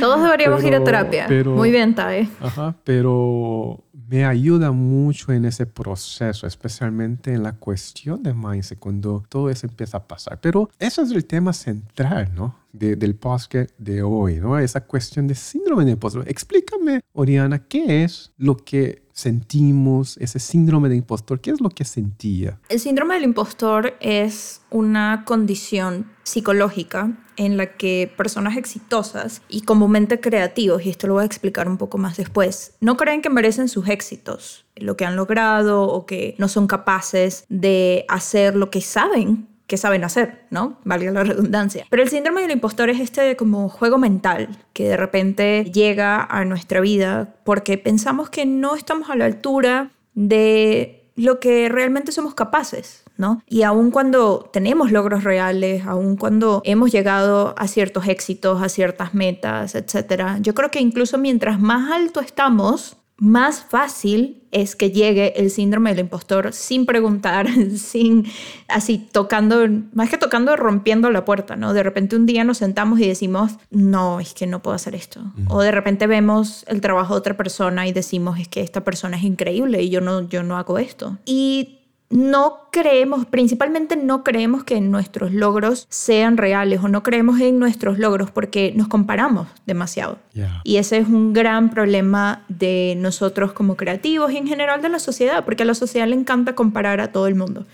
Todos 0.00 0.22
deberíamos 0.22 0.62
ir 0.64 0.74
a 0.74 0.82
terapia. 0.82 1.28
Muy 1.44 1.70
bien, 1.70 1.94
Tai. 1.94 2.28
Ajá, 2.40 2.74
pero 2.84 3.84
me 4.12 4.26
ayuda 4.26 4.72
mucho 4.72 5.32
en 5.32 5.46
ese 5.46 5.64
proceso, 5.64 6.46
especialmente 6.46 7.32
en 7.32 7.42
la 7.42 7.52
cuestión 7.52 8.22
de 8.22 8.34
mindset, 8.34 8.78
cuando 8.78 9.24
todo 9.26 9.48
eso 9.48 9.66
empieza 9.66 9.96
a 9.96 10.06
pasar. 10.06 10.38
Pero 10.38 10.68
eso 10.78 11.00
es 11.00 11.12
el 11.12 11.24
tema 11.24 11.54
central, 11.54 12.30
¿no? 12.34 12.60
del 12.72 13.14
podcast 13.16 13.70
de 13.78 14.02
hoy, 14.02 14.36
¿no? 14.36 14.58
Esa 14.58 14.82
cuestión 14.82 15.26
de 15.26 15.34
síndrome 15.34 15.84
de 15.84 15.92
impostor. 15.92 16.24
Explícame, 16.26 17.00
Oriana, 17.12 17.58
¿qué 17.58 18.02
es 18.02 18.32
lo 18.38 18.56
que 18.56 19.02
sentimos, 19.12 20.16
ese 20.18 20.38
síndrome 20.38 20.88
de 20.88 20.96
impostor? 20.96 21.40
¿Qué 21.40 21.50
es 21.50 21.60
lo 21.60 21.68
que 21.68 21.84
sentía? 21.84 22.58
El 22.70 22.80
síndrome 22.80 23.14
del 23.14 23.24
impostor 23.24 23.94
es 24.00 24.62
una 24.70 25.24
condición 25.26 26.06
psicológica 26.22 27.12
en 27.36 27.56
la 27.56 27.76
que 27.76 28.12
personas 28.16 28.56
exitosas 28.56 29.42
y 29.48 29.62
comúnmente 29.62 30.20
creativos, 30.20 30.84
y 30.84 30.90
esto 30.90 31.06
lo 31.06 31.14
voy 31.14 31.22
a 31.22 31.26
explicar 31.26 31.68
un 31.68 31.78
poco 31.78 31.98
más 31.98 32.16
después, 32.16 32.74
no 32.80 32.96
creen 32.96 33.22
que 33.22 33.30
merecen 33.30 33.68
sus 33.68 33.88
éxitos, 33.88 34.64
lo 34.76 34.96
que 34.96 35.04
han 35.04 35.16
logrado 35.16 35.82
o 35.82 36.06
que 36.06 36.34
no 36.38 36.48
son 36.48 36.66
capaces 36.66 37.44
de 37.48 38.04
hacer 38.08 38.54
lo 38.56 38.70
que 38.70 38.80
saben 38.80 39.48
que 39.72 39.78
saben 39.78 40.04
hacer, 40.04 40.44
¿no? 40.50 40.78
Valga 40.84 41.10
la 41.12 41.24
redundancia. 41.24 41.86
Pero 41.88 42.02
el 42.02 42.10
síndrome 42.10 42.42
del 42.42 42.50
impostor 42.50 42.90
es 42.90 43.00
este 43.00 43.36
como 43.36 43.70
juego 43.70 43.96
mental 43.96 44.50
que 44.74 44.86
de 44.86 44.98
repente 44.98 45.64
llega 45.64 46.22
a 46.22 46.44
nuestra 46.44 46.82
vida 46.82 47.36
porque 47.44 47.78
pensamos 47.78 48.28
que 48.28 48.44
no 48.44 48.74
estamos 48.74 49.08
a 49.08 49.16
la 49.16 49.24
altura 49.24 49.90
de 50.14 51.10
lo 51.16 51.40
que 51.40 51.70
realmente 51.70 52.12
somos 52.12 52.34
capaces, 52.34 53.01
¿no? 53.22 53.40
Y 53.46 53.62
aun 53.62 53.92
cuando 53.92 54.50
tenemos 54.52 54.90
logros 54.90 55.22
reales, 55.22 55.86
aun 55.86 56.16
cuando 56.16 56.60
hemos 56.64 56.90
llegado 56.90 57.54
a 57.56 57.68
ciertos 57.68 58.08
éxitos, 58.08 58.60
a 58.60 58.68
ciertas 58.68 59.14
metas, 59.14 59.76
etcétera, 59.76 60.38
yo 60.40 60.54
creo 60.54 60.72
que 60.72 60.80
incluso 60.80 61.18
mientras 61.18 61.60
más 61.60 61.92
alto 61.92 62.18
estamos, 62.18 62.96
más 63.22 63.62
fácil 63.62 64.42
es 64.50 64.74
que 64.74 64.90
llegue 64.90 65.40
el 65.40 65.52
síndrome 65.52 65.90
del 65.90 66.00
impostor 66.00 66.52
sin 66.52 66.86
preguntar, 66.86 67.46
sin 67.76 68.26
así 68.66 68.98
tocando, 68.98 69.64
más 69.94 70.10
que 70.10 70.18
tocando, 70.18 70.56
rompiendo 70.56 71.08
la 71.08 71.24
puerta, 71.24 71.54
¿no? 71.54 71.72
De 71.72 71.84
repente 71.84 72.16
un 72.16 72.26
día 72.26 72.42
nos 72.42 72.58
sentamos 72.58 72.98
y 72.98 73.06
decimos, 73.06 73.52
no, 73.70 74.18
es 74.18 74.34
que 74.34 74.48
no 74.48 74.60
puedo 74.60 74.74
hacer 74.74 74.96
esto. 74.96 75.20
O 75.48 75.60
de 75.60 75.70
repente 75.70 76.08
vemos 76.08 76.64
el 76.66 76.80
trabajo 76.80 77.14
de 77.14 77.20
otra 77.20 77.36
persona 77.36 77.86
y 77.86 77.92
decimos, 77.92 78.40
es 78.40 78.48
que 78.48 78.60
esta 78.60 78.82
persona 78.82 79.16
es 79.16 79.22
increíble 79.22 79.80
y 79.82 79.90
yo 79.90 80.00
no, 80.00 80.28
yo 80.28 80.42
no 80.42 80.56
hago 80.56 80.80
esto. 80.80 81.18
Y 81.24 81.81
no 82.12 82.62
creemos, 82.70 83.26
principalmente 83.26 83.96
no 83.96 84.24
creemos 84.24 84.64
que 84.64 84.80
nuestros 84.80 85.32
logros 85.32 85.86
sean 85.90 86.36
reales 86.36 86.80
o 86.82 86.88
no 86.88 87.02
creemos 87.02 87.40
en 87.40 87.58
nuestros 87.58 87.98
logros 87.98 88.30
porque 88.30 88.72
nos 88.74 88.88
comparamos 88.88 89.48
demasiado. 89.66 90.18
Y 90.64 90.76
ese 90.76 90.98
es 90.98 91.08
un 91.08 91.34
gran 91.34 91.68
problema 91.70 92.44
de 92.48 92.94
nosotros 92.96 93.52
como 93.52 93.76
creativos 93.76 94.32
y 94.32 94.38
en 94.38 94.46
general 94.46 94.80
de 94.80 94.88
la 94.88 94.98
sociedad, 94.98 95.44
porque 95.44 95.64
a 95.64 95.66
la 95.66 95.74
sociedad 95.74 96.06
le 96.06 96.16
encanta 96.16 96.54
comparar 96.54 97.00
a 97.00 97.12
todo 97.12 97.26
el 97.26 97.34
mundo. 97.34 97.66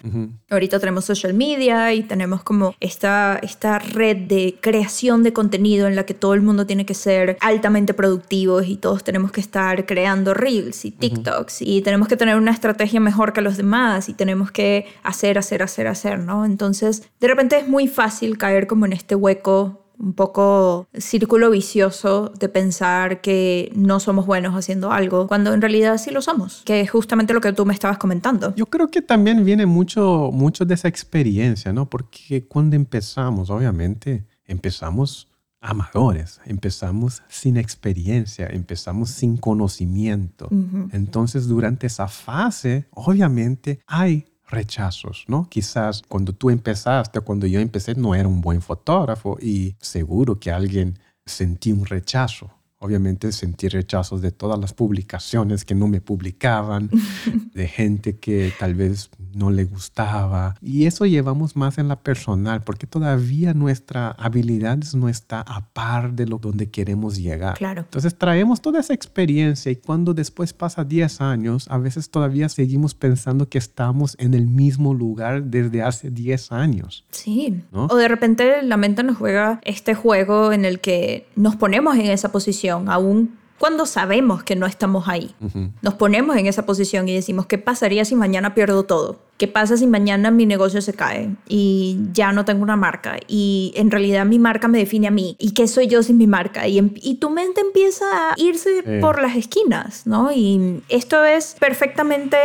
Ahorita 0.51 0.81
tenemos 0.81 1.05
social 1.05 1.35
media 1.35 1.93
y 1.95 2.03
tenemos 2.03 2.43
como 2.43 2.75
esta, 2.81 3.39
esta 3.43 3.79
red 3.79 4.17
de 4.17 4.57
creación 4.61 5.23
de 5.23 5.33
contenido 5.33 5.87
en 5.87 5.95
la 5.95 6.07
que 6.07 6.15
todo 6.15 6.35
el 6.35 6.43
mundo 6.43 6.67
tiene 6.67 6.87
que 6.87 6.95
ser 6.95 7.37
altamente 7.41 7.95
productivos 7.95 8.67
y 8.67 8.77
todos 8.77 9.05
tenemos 9.05 9.31
que 9.31 9.41
estar 9.41 9.87
creando 9.87 10.35
reels 10.35 10.85
y 10.85 10.91
TikToks 10.91 11.63
y 11.63 11.83
tenemos 11.83 12.09
que 12.09 12.17
tener 12.17 12.37
una 12.37 12.51
estrategia 12.51 12.99
mejor 12.99 13.33
que 13.33 13.43
los 13.43 13.57
demás 13.57 14.09
y 14.09 14.15
tenemos 14.15 14.28
que 14.53 14.87
hacer, 15.03 15.39
hacer, 15.39 15.63
hacer, 15.63 15.87
hacer, 15.87 16.19
¿no? 16.21 16.45
Entonces, 16.45 17.09
de 17.21 17.29
repente 17.29 17.59
es 17.59 17.69
muy 17.69 17.89
fácil 17.89 18.39
caer 18.39 18.67
como 18.67 18.87
en 18.87 18.93
este 18.93 19.15
hueco 19.15 19.85
un 19.99 20.13
poco 20.13 20.87
círculo 20.95 21.51
vicioso 21.51 22.33
de 22.39 22.49
pensar 22.49 23.21
que 23.21 23.73
no 23.75 23.99
somos 24.01 24.27
buenos 24.27 24.55
haciendo 24.55 24.93
algo, 24.93 25.27
cuando 25.27 25.53
en 25.53 25.61
realidad 25.61 25.99
sí 25.99 26.11
lo 26.11 26.23
somos, 26.23 26.63
que 26.65 26.81
es 26.81 26.91
justamente 26.91 27.35
lo 27.35 27.41
que 27.41 27.53
tú 27.53 27.67
me 27.67 27.75
estabas 27.75 27.99
comentando. 27.99 28.55
Yo 28.55 28.67
creo 28.67 28.89
que 28.89 29.03
también 29.03 29.45
viene 29.45 29.67
mucho, 29.67 30.31
mucho 30.33 30.65
de 30.65 30.75
esa 30.75 30.89
experiencia, 30.89 31.73
¿no? 31.73 31.91
Porque 31.91 32.47
cuando 32.47 32.77
empezamos, 32.77 33.51
obviamente, 33.51 34.25
empezamos 34.47 35.29
amadores, 35.61 36.41
empezamos 36.45 37.23
sin 37.29 37.57
experiencia, 37.57 38.47
empezamos 38.47 39.11
sin 39.11 39.37
conocimiento. 39.37 40.49
Entonces, 40.93 41.49
durante 41.49 41.87
esa 41.87 42.09
fase, 42.09 42.87
obviamente 42.93 43.81
hay 43.87 44.27
rechazos, 44.47 45.25
¿no? 45.29 45.49
Quizás 45.49 46.03
cuando 46.09 46.33
tú 46.33 46.51
empezaste, 46.51 47.21
cuando 47.21 47.47
yo 47.47 47.61
empecé, 47.61 47.95
no 47.95 48.15
era 48.15 48.29
un 48.29 48.41
buen 48.41 48.63
fotógrafo 48.63 49.37
y 49.41 49.77
seguro 49.81 50.41
que 50.41 50.51
alguien 50.51 50.99
sentí 51.27 51.73
un 51.73 51.85
rechazo 51.85 52.58
Obviamente 52.81 53.33
sentí 53.33 53.67
rechazos 53.67 54.23
de 54.23 54.31
todas 54.31 54.59
las 54.59 54.73
publicaciones 54.73 55.65
que 55.65 55.75
no 55.75 55.89
me 55.89 56.01
publicaban, 56.01 56.89
de 57.55 57.67
gente 57.67 58.19
que 58.19 58.53
tal 58.57 58.77
vez 58.77 59.11
no 59.35 59.51
le 59.51 59.65
gustaba. 59.65 60.55
Y 60.63 60.87
eso 60.87 61.05
llevamos 61.05 61.57
más 61.57 61.79
en 61.79 61.89
la 61.89 62.01
personal, 62.01 62.63
porque 62.63 62.87
todavía 62.87 63.53
nuestra 63.53 64.11
habilidad 64.13 64.79
no 64.95 65.09
está 65.09 65.41
a 65.41 65.67
par 65.73 66.13
de 66.13 66.27
lo 66.27 66.39
donde 66.39 66.71
queremos 66.71 67.19
llegar. 67.19 67.59
Claro. 67.59 67.81
Entonces 67.81 68.17
traemos 68.17 68.61
toda 68.61 68.79
esa 68.79 68.95
experiencia 68.95 69.73
y 69.73 69.77
cuando 69.77 70.15
después 70.15 70.53
pasa 70.53 70.85
10 70.85 71.21
años, 71.21 71.67
a 71.71 71.79
veces 71.79 72.11
todavía 72.11 72.49
seguimos 72.49 72.95
pensando 72.95 73.49
que 73.49 73.59
estamos 73.59 74.15
en 74.21 74.35
el 74.35 74.47
mismo 74.47 74.95
lugar 74.95 75.43
desde 75.43 75.83
hace 75.83 76.11
10 76.11 76.53
años. 76.53 77.05
Sí. 77.11 77.61
O 77.73 77.97
de 77.97 78.07
repente 78.07 78.63
la 78.63 78.77
mente 78.77 79.03
nos 79.03 79.17
juega 79.17 79.61
este 79.65 79.95
juego 79.95 80.53
en 80.53 80.65
el 80.65 80.79
que 80.79 81.27
nos 81.35 81.57
ponemos 81.57 81.97
en 81.97 82.07
esa 82.07 82.31
posición 82.31 82.68
aún 82.71 83.39
cuando 83.59 83.87
sabemos 83.87 84.45
que 84.45 84.57
no 84.57 84.67
estamos 84.67 85.09
ahí. 85.09 85.35
Nos 85.83 85.95
ponemos 85.95 86.37
en 86.37 86.47
esa 86.47 86.65
posición 86.65 87.09
y 87.09 87.15
decimos, 87.15 87.47
¿qué 87.47 87.59
pasaría 87.59 88.05
si 88.05 88.15
mañana 88.15 88.55
pierdo 88.55 88.85
todo? 88.85 89.19
¿Qué 89.37 89.49
pasa 89.49 89.77
si 89.77 89.87
mañana 89.87 90.31
mi 90.31 90.47
negocio 90.47 90.81
se 90.81 90.95
cae 90.95 91.31
y 91.49 91.99
ya 92.13 92.33
no 92.33 92.45
tengo 92.45 92.63
una 92.63 92.77
marca? 92.77 93.19
Y 93.27 93.73
en 93.77 93.91
realidad 93.91 94.27
mi 94.27 94.39
marca 94.39 94.69
me 94.69 94.79
define 94.79 95.09
a 95.09 95.11
mí. 95.11 95.37
¿Y 95.39 95.53
qué 95.53 95.67
soy 95.67 95.89
yo 95.89 96.03
sin 96.03 96.19
mi 96.19 96.27
marca? 96.27 96.67
Y, 96.69 96.79
em, 96.79 96.91
tu 97.19 97.31
mente 97.31 97.61
empieza 97.61 98.05
a 98.05 98.35
irse 98.37 98.85
por 99.01 99.21
las 99.21 99.37
esquinas, 99.37 100.07
¿no? 100.07 100.31
Y 100.33 100.83
esto 100.89 101.25
es 101.25 101.57
perfectamente 101.59 102.37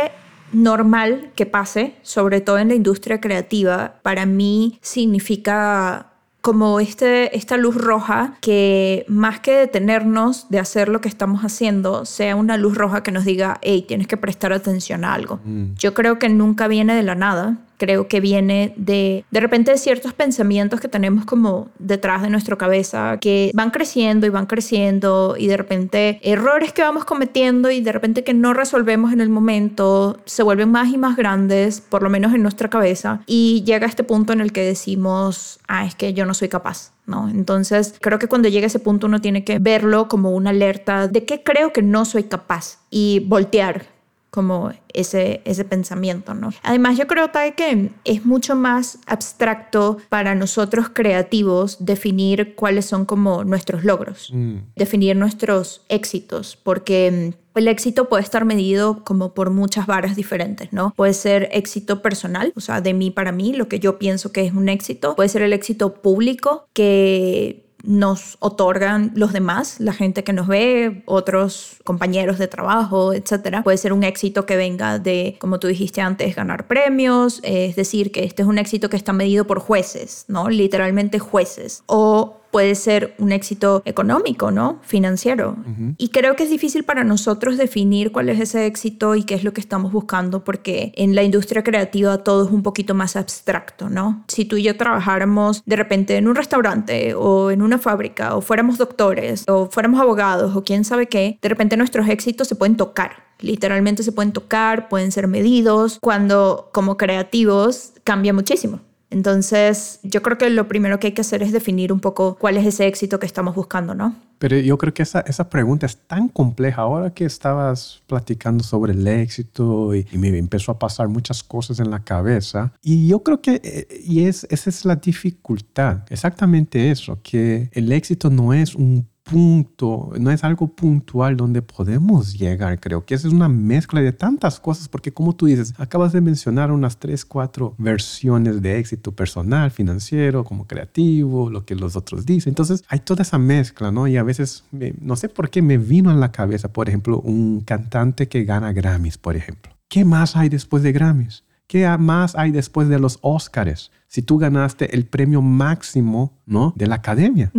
normal 0.52 1.30
que 1.34 1.46
pase, 1.46 1.94
sobre 2.02 2.40
todo 2.40 2.58
en 2.58 2.68
la 2.68 2.74
industria 2.74 3.20
creativa. 3.20 3.96
Para 4.02 4.26
mí 4.26 4.78
significa 4.82 6.13
como 6.44 6.78
este, 6.78 7.34
esta 7.38 7.56
luz 7.56 7.74
roja 7.74 8.34
que 8.42 9.06
más 9.08 9.40
que 9.40 9.52
detenernos 9.52 10.50
de 10.50 10.58
hacer 10.58 10.90
lo 10.90 11.00
que 11.00 11.08
estamos 11.08 11.40
haciendo, 11.40 12.04
sea 12.04 12.36
una 12.36 12.58
luz 12.58 12.76
roja 12.76 13.02
que 13.02 13.12
nos 13.12 13.24
diga, 13.24 13.58
hey, 13.62 13.82
tienes 13.88 14.08
que 14.08 14.18
prestar 14.18 14.52
atención 14.52 15.06
a 15.06 15.14
algo. 15.14 15.40
Mm. 15.42 15.72
Yo 15.78 15.94
creo 15.94 16.18
que 16.18 16.28
nunca 16.28 16.68
viene 16.68 16.94
de 16.94 17.02
la 17.02 17.14
nada 17.14 17.56
creo 17.84 18.08
que 18.08 18.20
viene 18.20 18.72
de 18.76 19.26
de 19.30 19.40
repente 19.40 19.70
de 19.70 19.76
ciertos 19.76 20.14
pensamientos 20.14 20.80
que 20.80 20.88
tenemos 20.88 21.26
como 21.26 21.68
detrás 21.78 22.22
de 22.22 22.30
nuestra 22.30 22.56
cabeza 22.56 23.18
que 23.20 23.50
van 23.52 23.70
creciendo 23.70 24.26
y 24.26 24.30
van 24.30 24.46
creciendo 24.46 25.36
y 25.38 25.48
de 25.48 25.58
repente 25.58 26.18
errores 26.22 26.72
que 26.72 26.80
vamos 26.80 27.04
cometiendo 27.04 27.70
y 27.70 27.82
de 27.82 27.92
repente 27.92 28.24
que 28.24 28.32
no 28.32 28.54
resolvemos 28.54 29.12
en 29.12 29.20
el 29.20 29.28
momento 29.28 30.18
se 30.24 30.42
vuelven 30.42 30.70
más 30.70 30.88
y 30.92 30.96
más 30.96 31.14
grandes, 31.16 31.82
por 31.82 32.02
lo 32.02 32.08
menos 32.08 32.32
en 32.32 32.42
nuestra 32.42 32.70
cabeza, 32.70 33.20
y 33.26 33.62
llega 33.66 33.86
este 33.86 34.02
punto 34.02 34.32
en 34.32 34.40
el 34.40 34.52
que 34.52 34.62
decimos, 34.62 35.60
ah, 35.68 35.84
es 35.84 35.94
que 35.94 36.14
yo 36.14 36.24
no 36.24 36.32
soy 36.32 36.48
capaz. 36.48 36.92
¿No? 37.06 37.28
Entonces, 37.28 37.96
creo 38.00 38.18
que 38.18 38.28
cuando 38.28 38.48
llega 38.48 38.66
ese 38.66 38.78
punto 38.78 39.06
uno 39.06 39.20
tiene 39.20 39.44
que 39.44 39.58
verlo 39.58 40.08
como 40.08 40.30
una 40.30 40.48
alerta 40.48 41.06
de 41.06 41.26
que 41.26 41.42
creo 41.42 41.70
que 41.70 41.82
no 41.82 42.06
soy 42.06 42.22
capaz 42.24 42.78
y 42.88 43.20
voltear 43.26 43.93
como 44.34 44.72
ese, 44.92 45.42
ese 45.44 45.64
pensamiento, 45.64 46.34
¿no? 46.34 46.50
Además, 46.64 46.98
yo 46.98 47.06
creo 47.06 47.30
que 47.56 47.90
es 48.04 48.26
mucho 48.26 48.56
más 48.56 48.98
abstracto 49.06 49.98
para 50.08 50.34
nosotros 50.34 50.88
creativos 50.92 51.76
definir 51.78 52.56
cuáles 52.56 52.86
son 52.86 53.04
como 53.04 53.44
nuestros 53.44 53.84
logros, 53.84 54.32
mm. 54.34 54.56
definir 54.74 55.14
nuestros 55.14 55.82
éxitos, 55.88 56.58
porque 56.60 57.32
mm, 57.54 57.58
el 57.58 57.68
éxito 57.68 58.08
puede 58.08 58.24
estar 58.24 58.44
medido 58.44 59.04
como 59.04 59.34
por 59.34 59.50
muchas 59.50 59.86
varas 59.86 60.16
diferentes, 60.16 60.72
¿no? 60.72 60.92
Puede 60.96 61.14
ser 61.14 61.48
éxito 61.52 62.02
personal, 62.02 62.52
o 62.56 62.60
sea, 62.60 62.80
de 62.80 62.92
mí 62.92 63.12
para 63.12 63.30
mí, 63.30 63.52
lo 63.52 63.68
que 63.68 63.78
yo 63.78 64.00
pienso 64.00 64.32
que 64.32 64.44
es 64.44 64.52
un 64.52 64.68
éxito. 64.68 65.14
Puede 65.14 65.28
ser 65.28 65.42
el 65.42 65.52
éxito 65.52 65.94
público, 65.94 66.66
que 66.72 67.63
nos 67.84 68.36
otorgan 68.40 69.12
los 69.14 69.32
demás, 69.32 69.76
la 69.78 69.92
gente 69.92 70.24
que 70.24 70.32
nos 70.32 70.48
ve, 70.48 71.02
otros 71.06 71.76
compañeros 71.84 72.38
de 72.38 72.48
trabajo, 72.48 73.12
etcétera. 73.12 73.62
Puede 73.62 73.78
ser 73.78 73.92
un 73.92 74.04
éxito 74.04 74.46
que 74.46 74.56
venga 74.56 74.98
de, 74.98 75.36
como 75.40 75.60
tú 75.60 75.68
dijiste 75.68 76.00
antes, 76.00 76.34
ganar 76.34 76.66
premios, 76.66 77.40
es 77.42 77.76
decir, 77.76 78.10
que 78.10 78.24
este 78.24 78.42
es 78.42 78.48
un 78.48 78.58
éxito 78.58 78.88
que 78.88 78.96
está 78.96 79.12
medido 79.12 79.46
por 79.46 79.58
jueces, 79.58 80.24
¿no? 80.28 80.48
Literalmente 80.48 81.18
jueces. 81.18 81.82
O 81.86 82.40
puede 82.54 82.76
ser 82.76 83.16
un 83.18 83.32
éxito 83.32 83.82
económico, 83.84 84.52
¿no? 84.52 84.78
Financiero. 84.82 85.56
Y 85.98 86.10
creo 86.10 86.36
que 86.36 86.44
es 86.44 86.50
difícil 86.50 86.84
para 86.84 87.02
nosotros 87.02 87.56
definir 87.56 88.12
cuál 88.12 88.28
es 88.28 88.38
ese 88.38 88.66
éxito 88.66 89.16
y 89.16 89.24
qué 89.24 89.34
es 89.34 89.42
lo 89.42 89.52
que 89.52 89.60
estamos 89.60 89.90
buscando 89.90 90.44
porque 90.44 90.92
en 90.94 91.16
la 91.16 91.24
industria 91.24 91.64
creativa 91.64 92.18
todo 92.18 92.44
es 92.46 92.52
un 92.52 92.62
poquito 92.62 92.94
más 92.94 93.16
abstracto, 93.16 93.90
¿no? 93.90 94.22
Si 94.28 94.44
tú 94.44 94.56
y 94.56 94.62
yo 94.62 94.76
trabajáramos 94.76 95.64
de 95.66 95.74
repente 95.74 96.16
en 96.16 96.28
un 96.28 96.36
restaurante 96.36 97.14
o 97.14 97.50
en 97.50 97.60
una 97.60 97.78
fábrica 97.78 98.36
o 98.36 98.40
fuéramos 98.40 98.78
doctores 98.78 99.42
o 99.48 99.68
fuéramos 99.68 100.00
abogados 100.00 100.54
o 100.54 100.62
quién 100.62 100.84
sabe 100.84 101.08
qué, 101.08 101.40
de 101.42 101.48
repente 101.48 101.76
nuestros 101.76 102.08
éxitos 102.08 102.46
se 102.46 102.54
pueden 102.54 102.76
tocar. 102.76 103.24
Literalmente 103.40 104.04
se 104.04 104.12
pueden 104.12 104.32
tocar, 104.32 104.88
pueden 104.88 105.10
ser 105.10 105.26
medidos, 105.26 105.98
cuando 106.00 106.70
como 106.72 106.96
creativos 106.98 107.94
cambia 108.04 108.32
muchísimo. 108.32 108.78
Entonces, 109.10 110.00
yo 110.02 110.22
creo 110.22 110.38
que 110.38 110.50
lo 110.50 110.66
primero 110.66 110.98
que 110.98 111.08
hay 111.08 111.12
que 111.12 111.20
hacer 111.20 111.42
es 111.42 111.52
definir 111.52 111.92
un 111.92 112.00
poco 112.00 112.36
cuál 112.36 112.56
es 112.56 112.66
ese 112.66 112.86
éxito 112.86 113.18
que 113.18 113.26
estamos 113.26 113.54
buscando, 113.54 113.94
¿no? 113.94 114.16
Pero 114.38 114.58
yo 114.58 114.76
creo 114.76 114.92
que 114.92 115.02
esa, 115.02 115.20
esa 115.20 115.48
pregunta 115.48 115.86
es 115.86 115.96
tan 115.96 116.28
compleja. 116.28 116.82
Ahora 116.82 117.14
que 117.14 117.24
estabas 117.24 118.02
platicando 118.06 118.64
sobre 118.64 118.92
el 118.92 119.06
éxito 119.06 119.94
y, 119.94 120.06
me 120.12 120.36
empezó 120.36 120.72
a 120.72 120.78
pasar 120.78 121.08
muchas 121.08 121.42
cosas 121.42 121.80
en 121.80 121.90
la 121.90 122.02
cabeza, 122.02 122.72
y 122.82 123.08
yo 123.08 123.22
creo 123.22 123.40
que 123.40 123.60
eh, 123.62 124.02
y 124.04 124.24
es, 124.26 124.46
esa 124.50 124.70
es 124.70 124.84
la 124.84 124.96
dificultad, 124.96 126.02
exactamente 126.10 126.90
eso, 126.90 127.18
que 127.22 127.68
el 127.72 127.92
éxito 127.92 128.30
no 128.30 128.52
es 128.52 128.74
un 128.74 129.08
punto, 129.24 130.12
no 130.20 130.30
es 130.30 130.44
algo 130.44 130.68
puntual 130.68 131.36
donde 131.36 131.62
podemos 131.62 132.34
llegar, 132.34 132.78
creo 132.78 133.04
que 133.04 133.14
esa 133.14 133.26
es 133.26 133.34
una 133.34 133.48
mezcla 133.48 134.00
de 134.00 134.12
tantas 134.12 134.60
cosas, 134.60 134.88
porque 134.88 135.12
como 135.12 135.34
tú 135.34 135.46
dices, 135.46 135.74
acabas 135.78 136.12
de 136.12 136.20
mencionar 136.20 136.70
unas 136.70 136.98
tres, 136.98 137.24
cuatro 137.24 137.74
versiones 137.78 138.60
de 138.60 138.78
éxito 138.78 139.12
personal, 139.12 139.70
financiero, 139.70 140.44
como 140.44 140.66
creativo, 140.66 141.50
lo 141.50 141.64
que 141.64 141.74
los 141.74 141.96
otros 141.96 142.26
dicen. 142.26 142.50
Entonces 142.50 142.84
hay 142.88 143.00
toda 143.00 143.22
esa 143.22 143.38
mezcla, 143.38 143.90
¿no? 143.90 144.06
Y 144.06 144.18
a 144.18 144.22
veces, 144.22 144.64
no 145.00 145.16
sé 145.16 145.28
por 145.28 145.48
qué 145.48 145.62
me 145.62 145.78
vino 145.78 146.10
en 146.10 146.20
la 146.20 146.30
cabeza, 146.30 146.72
por 146.72 146.88
ejemplo, 146.88 147.20
un 147.20 147.62
cantante 147.62 148.28
que 148.28 148.44
gana 148.44 148.72
Grammys, 148.72 149.16
por 149.16 149.36
ejemplo. 149.36 149.72
¿Qué 149.88 150.04
más 150.04 150.36
hay 150.36 150.48
después 150.48 150.82
de 150.82 150.92
Grammys? 150.92 151.43
¿Qué 151.66 151.88
más 151.98 152.36
hay 152.36 152.50
después 152.50 152.88
de 152.88 152.98
los 152.98 153.18
Oscars? 153.22 153.90
Si 154.06 154.22
tú 154.22 154.38
ganaste 154.38 154.94
el 154.94 155.06
premio 155.06 155.42
máximo, 155.42 156.38
¿no? 156.46 156.72
De 156.76 156.86
la 156.86 156.96
academia. 156.96 157.50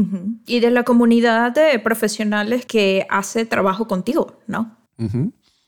Y 0.46 0.60
de 0.60 0.72
la 0.72 0.84
comunidad 0.84 1.54
de 1.54 1.80
profesionales 1.80 2.66
que 2.66 3.06
hace 3.10 3.46
trabajo 3.46 3.88
contigo, 3.88 4.40
¿no? 4.48 4.78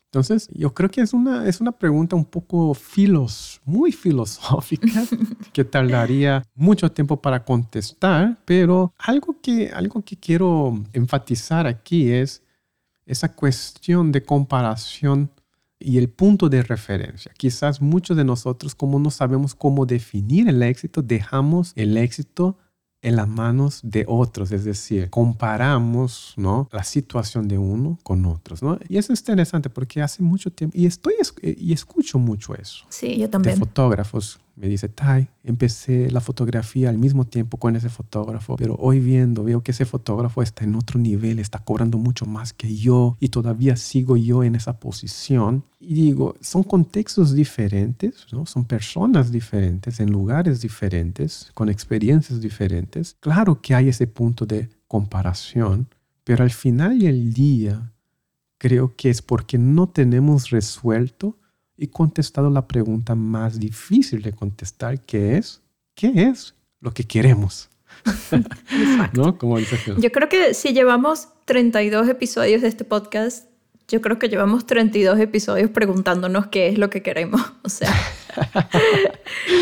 Entonces, 0.07 0.49
yo 0.53 0.73
creo 0.73 0.89
que 0.89 1.01
es 1.01 1.13
una, 1.13 1.47
es 1.47 1.59
una 1.59 1.73
pregunta 1.73 2.15
un 2.15 2.23
poco 2.23 2.73
filos, 2.73 3.59
muy 3.65 3.91
filosófica, 3.91 4.87
que 5.51 5.65
tardaría 5.65 6.43
mucho 6.55 6.89
tiempo 6.89 7.21
para 7.21 7.43
contestar, 7.43 8.37
pero 8.45 8.93
algo 8.97 9.35
que, 9.41 9.69
algo 9.69 10.01
que 10.03 10.15
quiero 10.15 10.81
enfatizar 10.93 11.67
aquí 11.67 12.09
es 12.09 12.41
esa 13.05 13.33
cuestión 13.33 14.11
de 14.11 14.23
comparación 14.23 15.29
y 15.79 15.97
el 15.97 16.09
punto 16.09 16.49
de 16.49 16.63
referencia. 16.63 17.31
Quizás 17.37 17.81
muchos 17.81 18.17
de 18.17 18.23
nosotros, 18.23 18.75
como 18.75 18.99
no 18.99 19.11
sabemos 19.11 19.55
cómo 19.55 19.85
definir 19.85 20.47
el 20.49 20.63
éxito, 20.63 21.01
dejamos 21.01 21.73
el 21.75 21.97
éxito 21.97 22.57
en 23.01 23.15
las 23.15 23.27
manos 23.27 23.79
de 23.83 24.05
otros, 24.07 24.51
es 24.51 24.65
decir, 24.65 25.09
comparamos 25.09 26.33
¿no? 26.35 26.67
la 26.71 26.83
situación 26.83 27.47
de 27.47 27.57
uno 27.57 27.99
con 28.03 28.25
otros. 28.25 28.63
¿no? 28.63 28.79
Y 28.89 28.97
eso 28.97 29.13
es 29.13 29.19
interesante 29.19 29.69
porque 29.69 30.01
hace 30.01 30.23
mucho 30.23 30.51
tiempo, 30.51 30.75
y, 30.77 30.87
estoy, 30.87 31.13
y 31.41 31.73
escucho 31.73 32.17
mucho 32.17 32.55
eso. 32.55 32.85
Sí, 32.89 33.17
yo 33.17 33.29
también. 33.29 33.55
De 33.55 33.59
fotógrafos 33.59 34.39
me 34.57 34.67
dice, 34.67 34.89
Tai, 34.89 35.29
empecé 35.43 36.09
la 36.09 36.19
fotografía 36.19 36.89
al 36.89 36.97
mismo 36.97 37.25
tiempo 37.25 37.57
con 37.57 37.75
ese 37.75 37.89
fotógrafo, 37.89 38.55
pero 38.55 38.75
hoy 38.79 38.99
viendo 38.99 39.43
veo 39.43 39.61
que 39.61 39.69
ese 39.69 39.85
fotógrafo 39.85 40.41
está 40.41 40.63
en 40.63 40.75
otro 40.75 40.99
nivel, 40.99 41.37
está 41.37 41.59
cobrando 41.59 41.99
mucho 41.99 42.25
más 42.25 42.53
que 42.53 42.75
yo 42.75 43.17
y 43.19 43.29
todavía 43.29 43.75
sigo 43.75 44.17
yo 44.17 44.43
en 44.43 44.55
esa 44.55 44.79
posición. 44.79 45.63
Y 45.79 45.93
digo, 45.93 46.35
son 46.41 46.63
contextos 46.63 47.35
diferentes, 47.35 48.25
¿no? 48.31 48.47
son 48.47 48.65
personas 48.65 49.31
diferentes, 49.31 49.99
en 49.99 50.11
lugares 50.11 50.59
diferentes, 50.59 51.51
con 51.53 51.69
experiencias 51.69 52.41
diferentes. 52.41 53.15
Claro 53.19 53.61
que 53.61 53.75
hay 53.75 53.89
ese 53.89 54.07
punto 54.07 54.47
de 54.47 54.69
comparación, 54.87 55.87
pero 56.23 56.43
al 56.43 56.51
final 56.51 56.97
del 56.97 57.31
día 57.31 57.93
creo 58.57 58.95
que 58.95 59.11
es 59.11 59.21
porque 59.21 59.59
no 59.59 59.87
tenemos 59.87 60.49
resuelto 60.49 61.37
y 61.77 61.87
contestado 61.87 62.49
la 62.49 62.67
pregunta 62.67 63.15
más 63.15 63.59
difícil 63.59 64.21
de 64.21 64.33
contestar, 64.33 64.99
que 65.01 65.37
es, 65.37 65.61
¿qué 65.95 66.11
es 66.15 66.55
lo 66.79 66.93
que 66.93 67.03
queremos? 67.03 67.69
¿No? 69.13 69.37
Como 69.37 69.59
Yo 69.59 70.11
creo 70.11 70.29
que 70.29 70.53
si 70.53 70.73
llevamos 70.73 71.29
32 71.45 72.09
episodios 72.09 72.61
de 72.61 72.67
este 72.67 72.83
podcast, 72.83 73.46
yo 73.87 74.01
creo 74.01 74.19
que 74.19 74.27
llevamos 74.27 74.65
32 74.65 75.19
episodios 75.19 75.69
preguntándonos 75.69 76.47
qué 76.47 76.67
es 76.67 76.77
lo 76.77 76.89
que 76.89 77.01
queremos. 77.01 77.41
O 77.63 77.69
sea, 77.69 77.93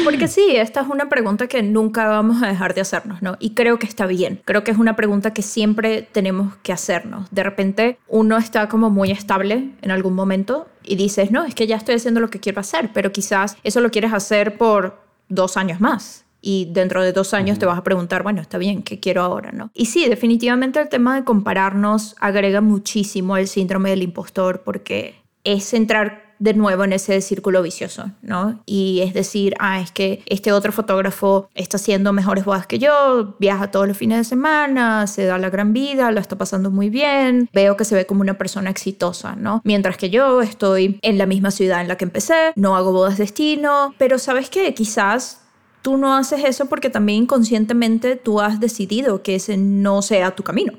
porque 0.04 0.28
sí, 0.28 0.56
esta 0.56 0.82
es 0.82 0.88
una 0.88 1.10
pregunta 1.10 1.48
que 1.48 1.64
nunca 1.64 2.08
vamos 2.08 2.44
a 2.44 2.48
dejar 2.48 2.76
de 2.76 2.82
hacernos, 2.82 3.22
¿no? 3.24 3.36
Y 3.40 3.56
creo 3.56 3.80
que 3.80 3.88
está 3.88 4.06
bien. 4.06 4.42
Creo 4.46 4.64
que 4.64 4.70
es 4.70 4.78
una 4.78 4.96
pregunta 4.96 5.34
que 5.34 5.42
siempre 5.42 6.04
tenemos 6.04 6.56
que 6.58 6.72
hacernos. 6.72 7.28
De 7.32 7.42
repente 7.42 7.98
uno 8.08 8.38
está 8.38 8.70
como 8.70 8.92
muy 8.92 9.10
estable 9.10 9.72
en 9.82 9.92
algún 9.92 10.14
momento 10.14 10.68
y 10.84 10.98
dices, 10.98 11.32
no, 11.32 11.46
es 11.46 11.56
que 11.56 11.66
ya 11.66 11.78
estoy 11.78 11.96
haciendo 11.96 12.20
lo 12.20 12.30
que 12.30 12.40
quiero 12.40 12.60
hacer, 12.60 12.92
pero 12.94 13.12
quizás 13.12 13.58
eso 13.64 13.82
lo 13.82 13.90
quieres 13.90 14.14
hacer 14.14 14.58
por 14.58 15.02
dos 15.30 15.58
años 15.58 15.82
más 15.82 16.25
y 16.46 16.70
dentro 16.72 17.04
de 17.04 17.12
dos 17.12 17.34
años 17.34 17.58
te 17.58 17.66
vas 17.66 17.80
a 17.80 17.84
preguntar, 17.84 18.22
bueno, 18.22 18.40
está 18.40 18.60
bien, 18.60 18.84
¿qué 18.84 19.00
quiero 19.00 19.24
ahora? 19.24 19.52
¿no? 19.52 19.72
Y 19.74 19.88
sí, 19.88 20.08
definitivamente 20.08 20.80
el 20.80 20.90
tema 20.90 21.16
de 21.16 21.24
compararnos 21.24 22.16
agrega 22.20 22.62
muchísimo 22.62 23.36
el 23.36 23.48
síndrome 23.48 23.90
del 23.90 24.04
impostor 24.04 24.62
porque 24.62 25.16
es 25.44 25.74
entrar 25.74 26.36
de 26.38 26.54
nuevo 26.54 26.84
en 26.84 26.94
ese 26.94 27.20
círculo 27.22 27.64
vicioso, 27.64 28.12
¿no? 28.22 28.62
Y 28.66 29.00
es 29.02 29.14
decir, 29.14 29.56
ah, 29.58 29.80
es 29.80 29.92
que 29.92 30.22
este 30.28 30.52
otro 30.52 30.72
fotógrafo 30.72 31.50
está 31.56 31.78
haciendo 31.78 32.14
mejores 32.14 32.46
bodas 32.46 32.68
que 32.68 32.78
yo, 32.78 33.36
viaja 33.40 33.72
todos 33.72 33.88
los 33.88 33.98
fines 33.98 34.18
de 34.20 34.26
semana, 34.26 35.08
se 35.08 35.26
da 35.26 35.40
la 35.40 35.50
gran 35.50 35.74
vida, 35.74 36.12
lo 36.12 36.20
está 36.20 36.38
pasando 36.38 36.70
muy 36.70 36.90
bien, 36.90 37.50
veo 37.54 37.78
que 37.78 37.86
se 37.86 37.96
ve 37.96 38.06
como 38.06 38.22
una 38.22 38.38
persona 38.38 38.70
exitosa, 38.70 39.36
¿no? 39.36 39.62
Mientras 39.64 39.98
que 39.98 40.10
yo 40.10 40.42
estoy 40.42 41.00
en 41.02 41.18
la 41.18 41.26
misma 41.26 41.50
ciudad 41.52 41.82
en 41.82 41.88
la 41.88 41.96
que 41.96 42.06
empecé, 42.06 42.52
no 42.56 42.76
hago 42.76 42.92
bodas 42.92 43.18
destino, 43.18 43.96
pero 43.98 44.20
sabes 44.20 44.50
qué, 44.50 44.74
quizás 44.74 45.45
tú 45.86 45.98
no 45.98 46.16
haces 46.16 46.44
eso 46.44 46.66
porque 46.66 46.90
también 46.90 47.26
inconscientemente 47.26 48.16
tú 48.16 48.42
has 48.42 48.60
decidido 48.60 49.22
que 49.22 49.36
ese 49.36 49.56
no 49.56 50.02
sea 50.02 50.36
tu 50.36 50.42
camino. 50.42 50.74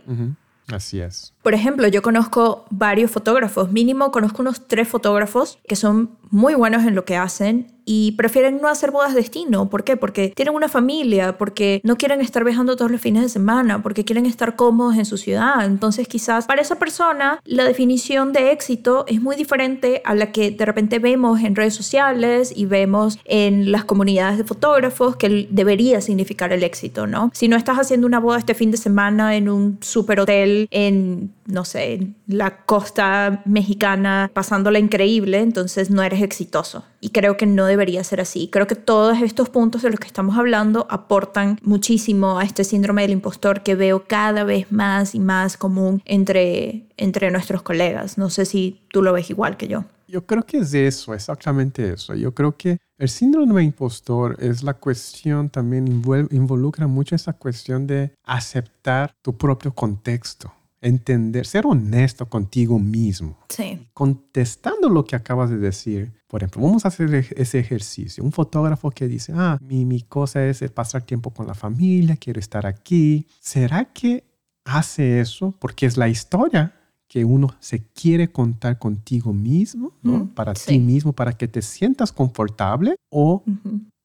Así 0.67 0.99
es. 0.99 1.33
Por 1.45 1.55
ejemplo, 1.55 1.87
yo 1.87 2.03
conozco 2.03 2.65
varios 2.71 3.13
fotógrafos, 3.13 3.71
mínimo 3.71 4.11
conozco 4.11 4.43
unos 4.43 4.67
tres 4.67 4.89
fotógrafos 4.89 5.61
que 5.69 5.77
son 5.77 6.11
muy 6.31 6.55
buenos 6.55 6.85
en 6.85 6.95
lo 6.95 7.05
que 7.05 7.17
hacen 7.17 7.77
y 7.89 8.13
prefieren 8.13 8.61
no 8.61 8.69
hacer 8.69 8.91
bodas 8.91 9.15
de 9.15 9.21
destino. 9.21 9.71
¿Por 9.71 9.85
qué? 9.85 9.97
Porque 9.97 10.33
tienen 10.35 10.55
una 10.55 10.69
familia, 10.69 11.39
porque 11.39 11.81
no 11.85 11.97
quieren 11.97 12.21
estar 12.21 12.45
viajando 12.45 12.75
todos 12.77 12.91
los 12.91 13.01
fines 13.01 13.23
de 13.23 13.29
semana, 13.29 13.81
porque 13.81 14.05
quieren 14.05 14.27
estar 14.27 14.57
cómodos 14.57 14.97
en 14.97 15.07
su 15.07 15.17
ciudad. 15.17 15.65
Entonces 15.65 16.09
quizás 16.09 16.47
para 16.47 16.61
esa 16.61 16.81
persona 16.81 17.41
la 17.45 17.65
definición 17.65 18.33
de 18.33 18.51
éxito 18.51 19.05
es 19.07 19.23
muy 19.23 19.37
diferente 19.37 20.03
a 20.05 20.15
la 20.17 20.33
que 20.33 20.51
de 20.51 20.65
repente 20.65 20.99
vemos 20.99 21.41
en 21.41 21.55
redes 21.55 21.75
sociales 21.75 22.53
y 22.55 22.67
vemos 22.67 23.21
en 23.25 23.71
las 23.71 23.85
comunidades 23.85 24.37
de 24.37 24.45
fotógrafos 24.45 25.15
que 25.15 25.47
debería 25.51 26.01
significar 26.01 26.53
el 26.53 26.65
éxito, 26.65 27.07
¿no? 27.07 27.31
Si 27.35 27.47
no 27.47 27.57
estás 27.57 27.79
haciendo 27.79 28.07
una 28.09 28.19
boda 28.19 28.39
este 28.39 28.55
fin 28.55 28.73
de 28.73 28.79
semana 28.79 29.37
en 29.37 29.49
un 29.49 29.79
super 29.81 30.19
hotel 30.19 30.67
en, 30.73 31.33
no 31.47 31.65
sé, 31.65 31.95
en 31.95 32.17
la 32.27 32.65
costa 32.65 33.43
mexicana 33.45 34.29
pasándola 34.35 34.81
increíble, 34.81 35.39
entonces 35.39 35.89
no 35.89 36.03
eres 36.03 36.16
exitoso. 36.23 36.85
Y 37.01 37.11
creo 37.11 37.37
que 37.37 37.47
no 37.47 37.67
debería 37.67 38.03
ser 38.05 38.21
así. 38.21 38.49
Creo 38.51 38.67
que 38.67 38.75
todos 38.75 39.21
estos 39.23 39.49
puntos 39.49 39.83
de 39.83 39.91
los 39.91 40.01
que 40.01 40.07
estamos 40.07 40.37
hablando 40.37 40.87
aportan 40.91 41.59
muchísimo 41.63 42.39
a 42.39 42.45
este 42.45 42.65
síndrome 42.65 43.03
del 43.03 43.13
impostor 43.13 43.63
que 43.63 43.75
veo 43.75 44.05
cada 44.07 44.45
vez 44.45 44.71
más 44.73 45.15
y 45.15 45.21
más 45.21 45.57
común 45.57 46.03
entre, 46.05 46.87
entre 46.97 47.31
nuestros 47.31 47.63
colegas. 47.63 48.19
No 48.19 48.31
sé 48.31 48.45
si 48.45 48.81
tú 48.91 49.03
lo 49.03 49.13
ves 49.13 49.31
igual 49.31 49.57
que 49.57 49.69
yo. 49.69 49.85
Yo 50.09 50.25
creo 50.25 50.45
que 50.45 50.59
es 50.59 50.73
eso, 50.73 51.15
exactamente 51.15 51.93
eso. 51.93 52.15
Yo 52.15 52.33
creo 52.33 52.57
que 52.57 52.79
el 52.99 53.09
síndrome 53.09 53.63
impostor 53.63 54.37
es 54.41 54.63
la 54.63 54.75
cuestión, 54.75 55.51
también 55.51 55.87
involucra 56.31 56.87
mucho 56.87 57.15
esa 57.15 57.33
cuestión 57.33 57.87
de 57.87 58.13
aceptar 58.25 59.13
tu 59.21 59.37
propio 59.37 59.75
contexto 59.75 60.53
entender, 60.87 61.47
ser 61.47 61.67
honesto 61.67 62.29
contigo 62.29 62.79
mismo. 62.79 63.39
Sí. 63.49 63.89
Contestando 63.93 64.89
lo 64.89 65.05
que 65.05 65.17
acabas 65.17 65.51
de 65.51 65.59
decir, 65.59 66.13
por 66.29 66.43
ejemplo, 66.43 66.63
vamos 66.63 66.85
a 66.85 66.89
hacer 66.89 67.13
ese 67.15 67.59
ejercicio. 67.59 68.25
Un 68.25 68.33
fotógrafo 68.33 68.91
que 68.91 69.09
dice, 69.09 69.33
ah, 69.35 69.59
mi, 69.61 69.85
mi 69.85 70.03
cosa 70.03 70.45
es 70.47 70.63
pasar 70.71 71.03
tiempo 71.03 71.31
con 71.31 71.47
la 71.47 71.55
familia, 71.55 72.17
quiero 72.17 72.41
estar 72.41 72.67
aquí. 72.67 73.27
¿Será 73.41 73.87
que 73.87 74.25
hace 74.65 75.21
eso 75.21 75.55
porque 75.59 75.87
es 75.87 75.97
la 75.97 76.09
historia 76.09 76.73
que 77.09 77.25
uno 77.25 77.55
se 77.61 77.83
quiere 77.85 78.29
contar 78.29 78.79
contigo 78.79 79.33
mismo, 79.33 79.93
¿no? 80.03 80.25
Mm, 80.25 80.29
para 80.29 80.55
ti 80.55 80.79
mismo, 80.79 81.13
para 81.13 81.33
que 81.33 81.47
te 81.47 81.63
sientas 81.63 82.13
confortable 82.13 82.97
o 83.11 83.45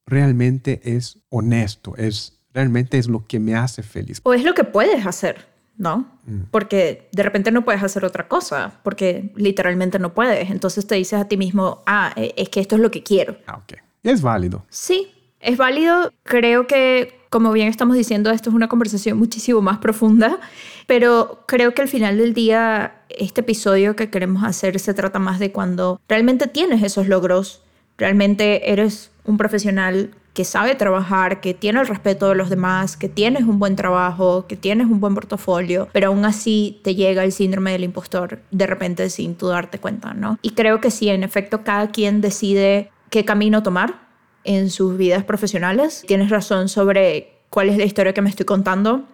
realmente 0.05 0.81
es 0.83 1.17
honesto, 1.29 1.95
es 1.97 2.39
realmente 2.53 2.97
es 2.97 3.07
lo 3.07 3.25
que 3.25 3.39
me 3.39 3.55
hace 3.55 3.81
feliz. 3.81 4.21
O 4.23 4.33
es 4.33 4.43
lo 4.43 4.53
que 4.53 4.63
puedes 4.63 5.05
hacer. 5.05 5.50
¿No? 5.81 6.05
Mm. 6.27 6.43
Porque 6.51 7.09
de 7.11 7.23
repente 7.23 7.51
no 7.51 7.65
puedes 7.65 7.81
hacer 7.81 8.05
otra 8.05 8.27
cosa, 8.27 8.79
porque 8.83 9.31
literalmente 9.35 9.97
no 9.97 10.13
puedes. 10.13 10.51
Entonces 10.51 10.85
te 10.85 10.95
dices 10.95 11.19
a 11.19 11.27
ti 11.27 11.37
mismo, 11.37 11.81
ah, 11.87 12.13
e, 12.15 12.33
es 12.37 12.49
que 12.49 12.59
esto 12.59 12.75
es 12.75 12.81
lo 12.81 12.91
que 12.91 13.01
quiero. 13.01 13.35
Ah, 13.47 13.57
ok. 13.57 13.79
Es 14.03 14.21
válido. 14.21 14.63
Sí, 14.69 15.11
es 15.39 15.57
válido. 15.57 16.11
Creo 16.23 16.67
que, 16.67 17.19
como 17.31 17.51
bien 17.51 17.67
estamos 17.67 17.97
diciendo, 17.97 18.29
esto 18.29 18.51
es 18.51 18.55
una 18.55 18.69
conversación 18.69 19.17
muchísimo 19.17 19.61
más 19.61 19.79
profunda, 19.79 20.39
pero 20.85 21.43
creo 21.47 21.73
que 21.73 21.81
al 21.81 21.87
final 21.87 22.19
del 22.19 22.35
día, 22.35 23.01
este 23.09 23.41
episodio 23.41 23.95
que 23.95 24.11
queremos 24.11 24.43
hacer 24.43 24.79
se 24.79 24.93
trata 24.93 25.17
más 25.17 25.39
de 25.39 25.51
cuando 25.51 25.99
realmente 26.07 26.45
tienes 26.45 26.83
esos 26.83 27.07
logros, 27.07 27.63
realmente 27.97 28.71
eres 28.71 29.09
un 29.23 29.37
profesional 29.37 30.11
que 30.33 30.45
sabe 30.45 30.75
trabajar, 30.75 31.41
que 31.41 31.53
tiene 31.53 31.81
el 31.81 31.87
respeto 31.87 32.29
de 32.29 32.35
los 32.35 32.49
demás, 32.49 32.95
que 32.97 33.09
tienes 33.09 33.43
un 33.43 33.59
buen 33.59 33.75
trabajo, 33.75 34.47
que 34.47 34.55
tienes 34.55 34.87
un 34.87 34.99
buen 34.99 35.13
portafolio, 35.13 35.89
pero 35.91 36.07
aún 36.07 36.25
así 36.25 36.79
te 36.83 36.95
llega 36.95 37.23
el 37.23 37.31
síndrome 37.31 37.71
del 37.71 37.83
impostor 37.83 38.39
de 38.51 38.67
repente 38.67 39.09
sin 39.09 39.35
tú 39.35 39.47
darte 39.47 39.79
cuenta, 39.79 40.13
¿no? 40.13 40.39
Y 40.41 40.51
creo 40.51 40.79
que 40.79 40.91
sí, 40.91 41.09
en 41.09 41.23
efecto, 41.23 41.63
cada 41.63 41.91
quien 41.91 42.21
decide 42.21 42.91
qué 43.09 43.25
camino 43.25 43.61
tomar 43.63 44.07
en 44.43 44.69
sus 44.69 44.97
vidas 44.97 45.23
profesionales. 45.23 46.03
Tienes 46.07 46.29
razón 46.29 46.69
sobre 46.69 47.33
cuál 47.49 47.69
es 47.69 47.77
la 47.77 47.83
historia 47.83 48.13
que 48.13 48.21
me 48.21 48.29
estoy 48.29 48.45
contando 48.45 49.05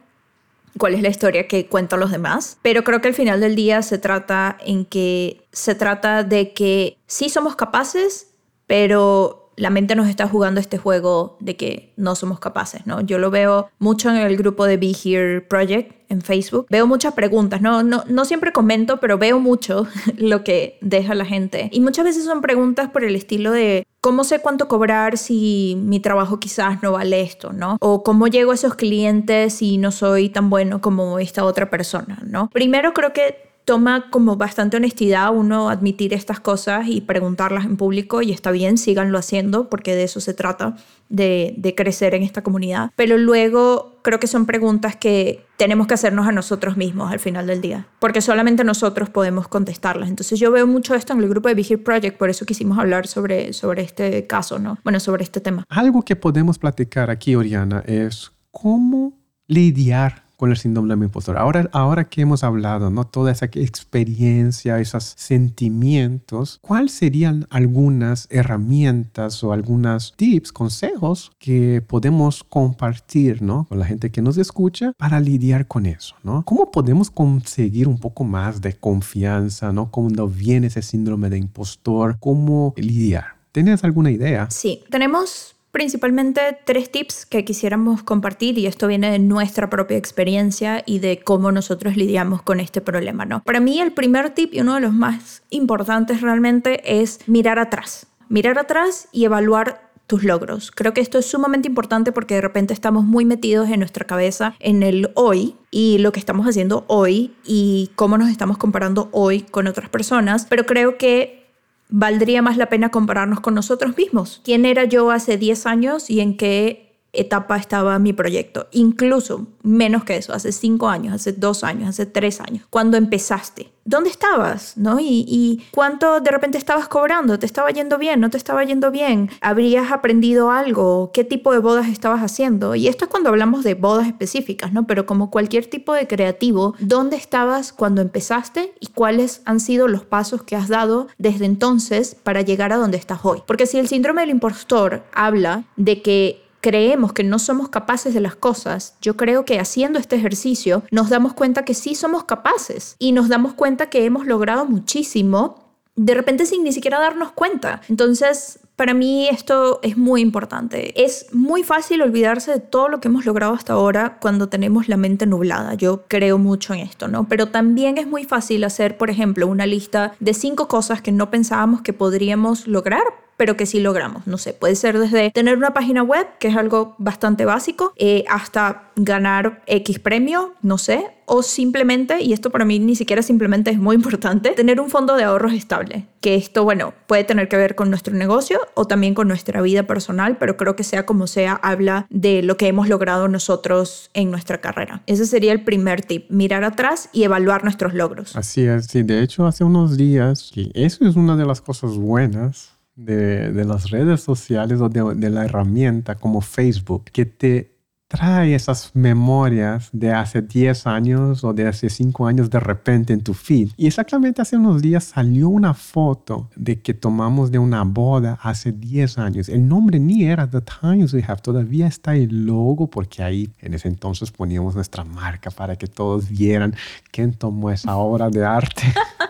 cuál 0.77 0.93
es 0.93 1.01
la 1.01 1.09
historia 1.09 1.47
que 1.47 1.67
cuentan 1.67 1.99
los 1.99 2.11
demás, 2.11 2.57
pero 2.61 2.83
creo 2.83 3.01
que 3.01 3.07
al 3.07 3.13
final 3.13 3.39
del 3.41 3.55
día 3.55 3.81
se 3.81 3.97
trata 3.97 4.57
en 4.65 4.85
que 4.85 5.47
se 5.51 5.75
trata 5.75 6.23
de 6.23 6.53
que 6.53 6.97
sí 7.07 7.29
somos 7.29 7.55
capaces, 7.55 8.33
pero 8.67 9.46
la 9.57 9.71
mente 9.71 9.95
nos 9.95 10.07
está 10.07 10.27
jugando 10.27 10.61
este 10.61 10.77
juego 10.77 11.35
de 11.39 11.57
que 11.57 11.91
no 11.97 12.15
somos 12.15 12.39
capaces, 12.39 12.85
¿no? 12.85 13.01
Yo 13.01 13.17
lo 13.17 13.31
veo 13.31 13.69
mucho 13.79 14.09
en 14.09 14.17
el 14.17 14.37
grupo 14.37 14.65
de 14.65 14.77
Be 14.77 14.95
Here 15.03 15.41
Project 15.41 15.93
en 16.09 16.21
Facebook. 16.21 16.67
Veo 16.69 16.87
muchas 16.87 17.13
preguntas, 17.15 17.59
no, 17.59 17.83
no, 17.83 18.03
no 18.07 18.23
siempre 18.23 18.53
comento, 18.53 18.99
pero 18.99 19.17
veo 19.17 19.39
mucho 19.39 19.87
lo 20.17 20.43
que 20.43 20.77
deja 20.81 21.15
la 21.15 21.25
gente. 21.25 21.69
Y 21.73 21.81
muchas 21.81 22.05
veces 22.05 22.23
son 22.23 22.41
preguntas 22.41 22.89
por 22.89 23.03
el 23.03 23.15
estilo 23.15 23.51
de 23.51 23.85
¿Cómo 23.99 24.23
sé 24.23 24.39
cuánto 24.39 24.67
cobrar 24.67 25.17
si 25.17 25.75
mi 25.83 25.99
trabajo 25.99 26.39
quizás 26.39 26.81
no 26.81 26.93
vale 26.93 27.21
esto, 27.21 27.51
¿no? 27.51 27.77
O 27.81 28.03
cómo 28.03 28.27
llego 28.27 28.51
a 28.51 28.55
esos 28.55 28.75
clientes 28.75 29.55
si 29.55 29.77
no 29.77 29.91
soy 29.91 30.29
tan 30.29 30.49
bueno 30.49 30.79
como 30.81 31.19
esta 31.19 31.43
otra 31.43 31.69
persona, 31.69 32.21
¿no? 32.25 32.49
Primero 32.53 32.93
creo 32.93 33.11
que 33.11 33.46
toma 33.67 34.09
como 34.09 34.37
bastante 34.37 34.77
honestidad 34.77 35.35
uno 35.35 35.69
admitir 35.69 36.13
estas 36.13 36.39
cosas 36.39 36.87
y 36.87 37.01
preguntarlas 37.01 37.65
en 37.65 37.75
público 37.75 38.21
y 38.21 38.31
está 38.31 38.49
bien, 38.51 38.77
síganlo 38.77 39.17
haciendo 39.17 39.69
porque 39.69 39.93
de 39.93 40.03
eso 40.03 40.21
se 40.21 40.33
trata, 40.33 40.77
de, 41.09 41.53
de, 41.57 41.75
crecer 41.75 42.15
en 42.15 42.23
esta 42.23 42.41
comunidad. 42.43 42.91
Pero 42.95 43.17
luego 43.17 43.99
creo 44.03 44.21
que 44.21 44.27
son 44.27 44.45
preguntas 44.45 44.95
que 44.95 45.43
tenemos 45.57 45.85
que 45.85 45.95
hacernos 45.95 46.25
a 46.29 46.31
nosotros 46.31 46.77
mismos 46.77 47.11
al 47.11 47.19
final 47.19 47.45
del 47.45 47.59
día, 47.59 47.87
porque 47.99 48.21
solamente 48.21 48.63
nosotros 48.63 49.09
podemos 49.09 49.49
contestarlas. 49.49 50.07
Entonces 50.07 50.39
yo 50.39 50.49
veo 50.49 50.65
mucho 50.65 50.95
esto 50.95 51.11
en 51.11 51.19
el 51.19 51.27
grupo 51.27 51.49
de 51.49 51.55
Vigil 51.55 51.79
Project, 51.79 52.17
por 52.17 52.29
eso 52.29 52.45
quisimos 52.45 52.79
hablar 52.79 53.05
sobre, 53.05 53.51
sobre 53.51 53.81
este 53.81 54.27
caso, 54.27 54.59
¿no? 54.59 54.77
Bueno, 54.85 55.01
sobre 55.01 55.23
este 55.23 55.41
tema. 55.41 55.65
Algo 55.67 56.03
que 56.03 56.15
podemos 56.15 56.57
platicar 56.57 57.09
aquí, 57.09 57.35
Oriana, 57.35 57.83
es 57.85 58.31
cómo 58.49 59.19
lidiar 59.45 60.26
con 60.37 60.51
el 60.51 60.57
síndrome 60.57 60.95
del 60.95 61.03
impostor. 61.03 61.37
Ahora, 61.37 61.69
ahora 61.73 62.05
que 62.05 62.21
hemos 62.21 62.43
hablado, 62.43 62.89
¿no? 62.89 63.05
Toda 63.05 63.31
esa 63.31 63.45
experiencia, 63.45 64.79
esos 64.79 65.13
sentimientos, 65.17 66.59
¿cuáles 66.61 66.93
serían 66.93 67.47
algunas 67.49 68.27
herramientas 68.29 69.43
o 69.43 69.51
algunos 69.51 70.13
tips, 70.15 70.51
consejos 70.51 71.31
que 71.39 71.81
podemos 71.85 72.43
compartir, 72.43 73.41
¿no? 73.41 73.65
Con 73.67 73.79
la 73.79 73.85
gente 73.85 74.11
que 74.11 74.21
nos 74.21 74.37
escucha 74.37 74.93
para 74.97 75.19
lidiar 75.19 75.67
con 75.67 75.85
eso, 75.85 76.15
¿no? 76.23 76.43
¿Cómo 76.45 76.71
podemos 76.71 77.09
conseguir 77.09 77.87
un 77.87 77.97
poco 77.97 78.23
más 78.23 78.61
de 78.61 78.73
confianza, 78.73 79.73
¿no? 79.73 79.89
Cuando 79.91 80.27
viene 80.27 80.67
ese 80.67 80.81
síndrome 80.81 81.29
de 81.29 81.39
impostor, 81.39 82.17
¿cómo 82.19 82.73
lidiar? 82.77 83.37
¿Tienes 83.51 83.83
alguna 83.83 84.11
idea? 84.11 84.47
Sí, 84.51 84.83
tenemos 84.91 85.56
principalmente 85.77 86.57
tres 86.65 86.91
tips 86.91 87.27
que 87.27 87.45
quisiéramos 87.45 88.01
compartir 88.01 88.57
y 88.57 88.65
esto 88.65 88.87
viene 88.87 89.11
de 89.11 89.19
nuestra 89.19 89.69
propia 89.69 89.95
experiencia 89.95 90.81
y 90.87 90.97
de 90.97 91.19
cómo 91.19 91.51
nosotros 91.51 91.95
lidiamos 91.95 92.41
con 92.41 92.59
este 92.59 92.81
problema, 92.81 93.25
¿no? 93.25 93.43
Para 93.43 93.59
mí 93.59 93.79
el 93.79 93.91
primer 93.91 94.31
tip 94.31 94.55
y 94.55 94.61
uno 94.61 94.73
de 94.73 94.81
los 94.81 94.91
más 94.91 95.43
importantes 95.51 96.21
realmente 96.21 96.99
es 96.99 97.19
mirar 97.27 97.59
atrás. 97.59 98.07
Mirar 98.27 98.57
atrás 98.57 99.07
y 99.11 99.25
evaluar 99.25 99.91
tus 100.07 100.23
logros. 100.23 100.71
Creo 100.71 100.95
que 100.95 101.01
esto 101.01 101.19
es 101.19 101.27
sumamente 101.27 101.67
importante 101.67 102.11
porque 102.11 102.33
de 102.33 102.41
repente 102.41 102.73
estamos 102.73 103.05
muy 103.05 103.25
metidos 103.25 103.69
en 103.69 103.81
nuestra 103.81 104.07
cabeza 104.07 104.55
en 104.59 104.81
el 104.81 105.11
hoy 105.13 105.57
y 105.69 105.99
lo 105.99 106.11
que 106.11 106.19
estamos 106.19 106.47
haciendo 106.47 106.85
hoy 106.87 107.35
y 107.45 107.91
cómo 107.95 108.17
nos 108.17 108.29
estamos 108.29 108.57
comparando 108.57 109.09
hoy 109.11 109.41
con 109.41 109.67
otras 109.67 109.89
personas, 109.89 110.47
pero 110.49 110.65
creo 110.65 110.97
que 110.97 111.46
valdría 111.89 112.41
más 112.41 112.57
la 112.57 112.69
pena 112.69 112.89
compararnos 112.89 113.39
con 113.39 113.53
nosotros 113.53 113.97
mismos. 113.97 114.41
¿Quién 114.43 114.65
era 114.65 114.85
yo 114.85 115.11
hace 115.11 115.37
10 115.37 115.65
años 115.65 116.09
y 116.09 116.21
en 116.21 116.37
qué 116.37 116.86
etapa 117.17 117.57
estaba 117.57 117.99
mi 117.99 118.13
proyecto? 118.13 118.67
Incluso 118.71 119.47
menos 119.63 120.03
que 120.03 120.17
eso, 120.17 120.33
hace 120.33 120.51
5 120.51 120.87
años, 120.87 121.13
hace 121.13 121.33
2 121.33 121.63
años, 121.63 121.89
hace 121.89 122.05
3 122.05 122.41
años, 122.41 122.67
cuando 122.69 122.97
empezaste. 122.97 123.71
¿dónde 123.87 124.09
estabas? 124.09 124.77
¿No? 124.77 124.99
Y, 124.99 125.63
cuánto 125.71 126.19
de 126.19 126.29
repente 126.29 126.57
estabas 126.57 126.87
cobrando, 126.87 127.39
te 127.39 127.45
estaba 127.45 127.71
yendo 127.71 127.97
bien, 127.97 128.19
no 128.19 128.29
te 128.29 128.37
estaba 128.37 128.63
yendo 128.63 128.91
bien, 128.91 129.29
habrías 129.41 129.91
aprendido 129.91 130.51
algo, 130.51 131.11
qué 131.13 131.23
tipo 131.23 131.51
de 131.53 131.59
bodas 131.59 131.87
estabas 131.87 132.21
haciendo. 132.21 132.75
Y 132.75 132.87
esto 132.87 133.05
es 133.05 133.11
cuando 133.11 133.29
hablamos 133.29 133.63
de 133.63 133.73
bodas 133.73 134.07
específicas, 134.07 134.73
¿no? 134.73 134.85
Pero 134.85 135.05
como 135.05 135.31
cualquier 135.31 135.65
tipo 135.67 135.93
de 135.93 136.05
creativo, 136.07 136.75
¿dónde 136.79 137.15
estabas 137.15 137.71
cuando 137.71 138.01
empezaste 138.01 138.73
y 138.79 138.87
cuáles 138.87 139.41
han 139.45 139.59
sido 139.59 139.87
los 139.87 140.03
pasos 140.03 140.43
que 140.43 140.55
has 140.55 140.67
dado 140.67 141.07
desde 141.17 141.45
entonces 141.45 142.15
para 142.15 142.41
llegar 142.41 142.73
a 142.73 142.77
donde 142.77 142.97
estás 142.97 143.19
hoy? 143.23 143.41
Porque 143.47 143.65
si 143.65 143.79
el 143.79 143.87
síndrome 143.87 144.21
del 144.21 144.31
impostor 144.31 145.03
habla 145.13 145.63
de 145.77 146.01
que 146.01 146.46
creemos 146.61 147.13
que 147.13 147.23
no 147.23 147.39
somos 147.39 147.69
capaces 147.69 148.13
de 148.13 148.21
las 148.21 148.35
cosas, 148.35 148.95
yo 149.01 149.15
creo 149.17 149.45
que 149.45 149.59
haciendo 149.59 149.99
este 149.99 150.15
ejercicio 150.15 150.83
nos 150.91 151.09
damos 151.09 151.33
cuenta 151.33 151.65
que 151.65 151.73
sí 151.73 151.95
somos 151.95 152.23
capaces 152.23 152.95
y 152.99 153.11
nos 153.11 153.29
damos 153.29 153.53
cuenta 153.53 153.89
que 153.89 154.05
hemos 154.05 154.25
logrado 154.25 154.65
muchísimo 154.65 155.67
de 155.95 156.13
repente 156.13 156.45
sin 156.45 156.63
ni 156.63 156.71
siquiera 156.71 156.99
darnos 156.99 157.31
cuenta. 157.31 157.81
Entonces, 157.89 158.59
Para 158.77 158.93
mí 158.93 159.27
esto 159.27 159.79
es 159.81 159.97
muy 159.97 160.21
importante. 160.21 161.03
Es 161.03 161.33
muy 161.33 161.63
fácil 161.63 162.03
olvidarse 162.03 162.51
de 162.51 162.59
todo 162.59 162.89
lo 162.89 162.99
que 162.99 163.07
hemos 163.07 163.25
logrado 163.25 163.55
hasta 163.55 163.73
ahora 163.73 164.19
cuando 164.21 164.49
tenemos 164.49 164.87
la 164.87 164.97
mente 164.97 165.25
nublada. 165.25 165.73
Yo 165.73 166.03
creo 166.07 166.37
mucho 166.37 166.75
en 166.75 166.81
esto, 166.81 167.07
¿no? 167.07 167.27
Pero 167.27 167.47
también 167.47 167.97
es 167.97 168.05
muy 168.05 168.23
fácil 168.23 168.63
hacer, 168.63 168.95
por 168.95 169.09
ejemplo, 169.09 169.47
una 169.47 169.65
lista 169.65 170.13
de 170.19 170.35
cinco 170.35 170.67
cosas 170.67 171.01
que 171.01 171.11
no 171.11 171.31
pensábamos 171.31 171.81
que 171.81 171.91
podríamos 171.91 172.67
lograr 172.67 173.01
pero 173.37 173.55
que 173.55 173.65
sí 173.65 173.79
logramos. 173.79 174.27
No 174.27 174.37
sé, 174.37 174.53
puede 174.53 174.75
ser 174.75 174.99
desde 174.99 175.31
tener 175.31 175.57
una 175.57 175.73
página 175.73 176.03
web, 176.03 176.27
que 176.39 176.49
es 176.49 176.57
algo 176.57 176.95
bastante 176.97 177.45
básico, 177.45 177.93
eh, 177.95 178.25
hasta 178.27 178.91
ganar 178.95 179.61
X 179.67 179.99
premio, 179.99 180.55
no 180.61 180.77
sé, 180.77 181.05
o 181.25 181.43
simplemente, 181.43 182.23
y 182.23 182.33
esto 182.33 182.49
para 182.49 182.65
mí 182.65 182.79
ni 182.79 182.95
siquiera 182.95 183.21
simplemente 183.21 183.69
es 183.69 183.77
muy 183.77 183.95
importante, 183.95 184.51
tener 184.51 184.79
un 184.79 184.89
fondo 184.89 185.15
de 185.15 185.23
ahorros 185.23 185.53
estable. 185.53 186.07
Que 186.21 186.35
esto, 186.35 186.63
bueno, 186.63 186.93
puede 187.05 187.25
tener 187.25 187.47
que 187.47 187.57
ver 187.57 187.75
con 187.75 187.89
nuestro 187.89 188.15
negocio 188.15 188.59
o 188.73 188.85
también 188.85 189.13
con 189.13 189.27
nuestra 189.27 189.61
vida 189.61 189.83
personal, 189.83 190.37
pero 190.37 190.57
creo 190.57 190.75
que 190.75 190.83
sea 190.83 191.05
como 191.05 191.27
sea, 191.27 191.53
habla 191.61 192.07
de 192.09 192.41
lo 192.41 192.57
que 192.57 192.67
hemos 192.67 192.87
logrado 192.87 193.27
nosotros 193.27 194.09
en 194.13 194.31
nuestra 194.31 194.61
carrera. 194.61 195.03
Ese 195.05 195.25
sería 195.25 195.51
el 195.51 195.63
primer 195.63 196.01
tip, 196.01 196.31
mirar 196.31 196.63
atrás 196.63 197.09
y 197.11 197.23
evaluar 197.23 197.63
nuestros 197.63 197.93
logros. 197.93 198.35
Así 198.35 198.65
es, 198.65 198.87
sí, 198.87 199.03
de 199.03 199.21
hecho 199.21 199.45
hace 199.45 199.63
unos 199.63 199.97
días, 199.97 200.51
y 200.55 200.71
eso 200.73 201.05
es 201.05 201.15
una 201.15 201.35
de 201.35 201.45
las 201.45 201.61
cosas 201.61 201.97
buenas 201.97 202.76
de, 202.97 203.53
de 203.53 203.63
las 203.63 203.89
redes 203.91 204.21
sociales 204.21 204.81
o 204.81 204.89
de, 204.89 205.15
de 205.15 205.29
la 205.29 205.45
herramienta 205.45 206.15
como 206.15 206.41
Facebook, 206.41 207.05
que 207.05 207.25
te 207.25 207.76
trae 208.07 208.55
esas 208.55 208.91
memorias 208.93 209.89
de 209.91 210.11
hace 210.13 210.41
10 210.41 210.87
años 210.87 211.43
o 211.43 211.53
de 211.53 211.67
hace 211.67 211.89
5 211.89 212.25
años 212.27 212.49
de 212.49 212.59
repente 212.59 213.13
en 213.13 213.21
tu 213.21 213.33
feed. 213.33 213.69
Y 213.77 213.87
exactamente 213.87 214.41
hace 214.41 214.55
unos 214.55 214.81
días 214.81 215.03
salió 215.03 215.49
una 215.49 215.73
foto 215.73 216.49
de 216.55 216.81
que 216.81 216.93
tomamos 216.93 217.51
de 217.51 217.59
una 217.59 217.83
boda 217.83 218.39
hace 218.41 218.71
10 218.71 219.17
años. 219.17 219.49
El 219.49 219.67
nombre 219.67 219.99
ni 219.99 220.23
era 220.23 220.49
The 220.49 220.61
Times 220.61 221.13
We 221.13 221.23
Have, 221.27 221.41
todavía 221.41 221.87
está 221.87 222.15
el 222.15 222.45
logo 222.45 222.89
porque 222.89 223.23
ahí 223.23 223.49
en 223.59 223.73
ese 223.73 223.89
entonces 223.89 224.31
poníamos 224.31 224.75
nuestra 224.75 225.03
marca 225.03 225.51
para 225.51 225.75
que 225.75 225.87
todos 225.87 226.29
vieran 226.29 226.75
quién 227.11 227.33
tomó 227.33 227.71
esa 227.71 227.95
obra 227.97 228.29
de 228.29 228.45
arte. 228.45 228.83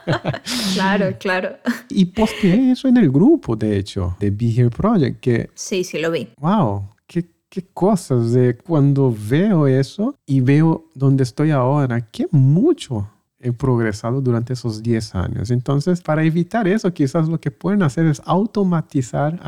claro, 0.73 1.17
claro. 1.19 1.57
Y 1.89 2.05
posteé 2.05 2.71
eso 2.71 2.87
en 2.87 2.97
el 2.97 3.09
grupo, 3.09 3.55
de 3.55 3.77
hecho, 3.77 4.15
de 4.19 4.29
Be 4.29 4.51
Here 4.51 4.69
Project, 4.69 5.19
que... 5.19 5.49
Sí, 5.55 5.83
sí 5.83 5.97
lo 5.97 6.11
vi. 6.11 6.29
Wow, 6.39 6.89
qué 7.49 7.65
cosas 7.73 8.31
de 8.31 8.57
cuando 8.57 9.15
veo 9.29 9.67
eso 9.67 10.15
y 10.25 10.41
veo 10.41 10.85
dónde 10.93 11.23
estoy 11.23 11.51
ahora, 11.51 12.01
qué 12.01 12.27
mucho 12.31 13.09
he 13.39 13.51
progresado 13.51 14.19
durante 14.19 14.53
esos 14.53 14.81
10 14.81 15.15
años. 15.15 15.51
Entonces, 15.51 16.01
para 16.01 16.23
evitar 16.23 16.67
eso, 16.67 16.91
quizás 16.91 17.29
lo 17.29 17.39
que 17.39 17.51
pueden 17.51 17.83
hacer 17.83 18.05
es 18.07 18.21
automatizar 18.25 19.39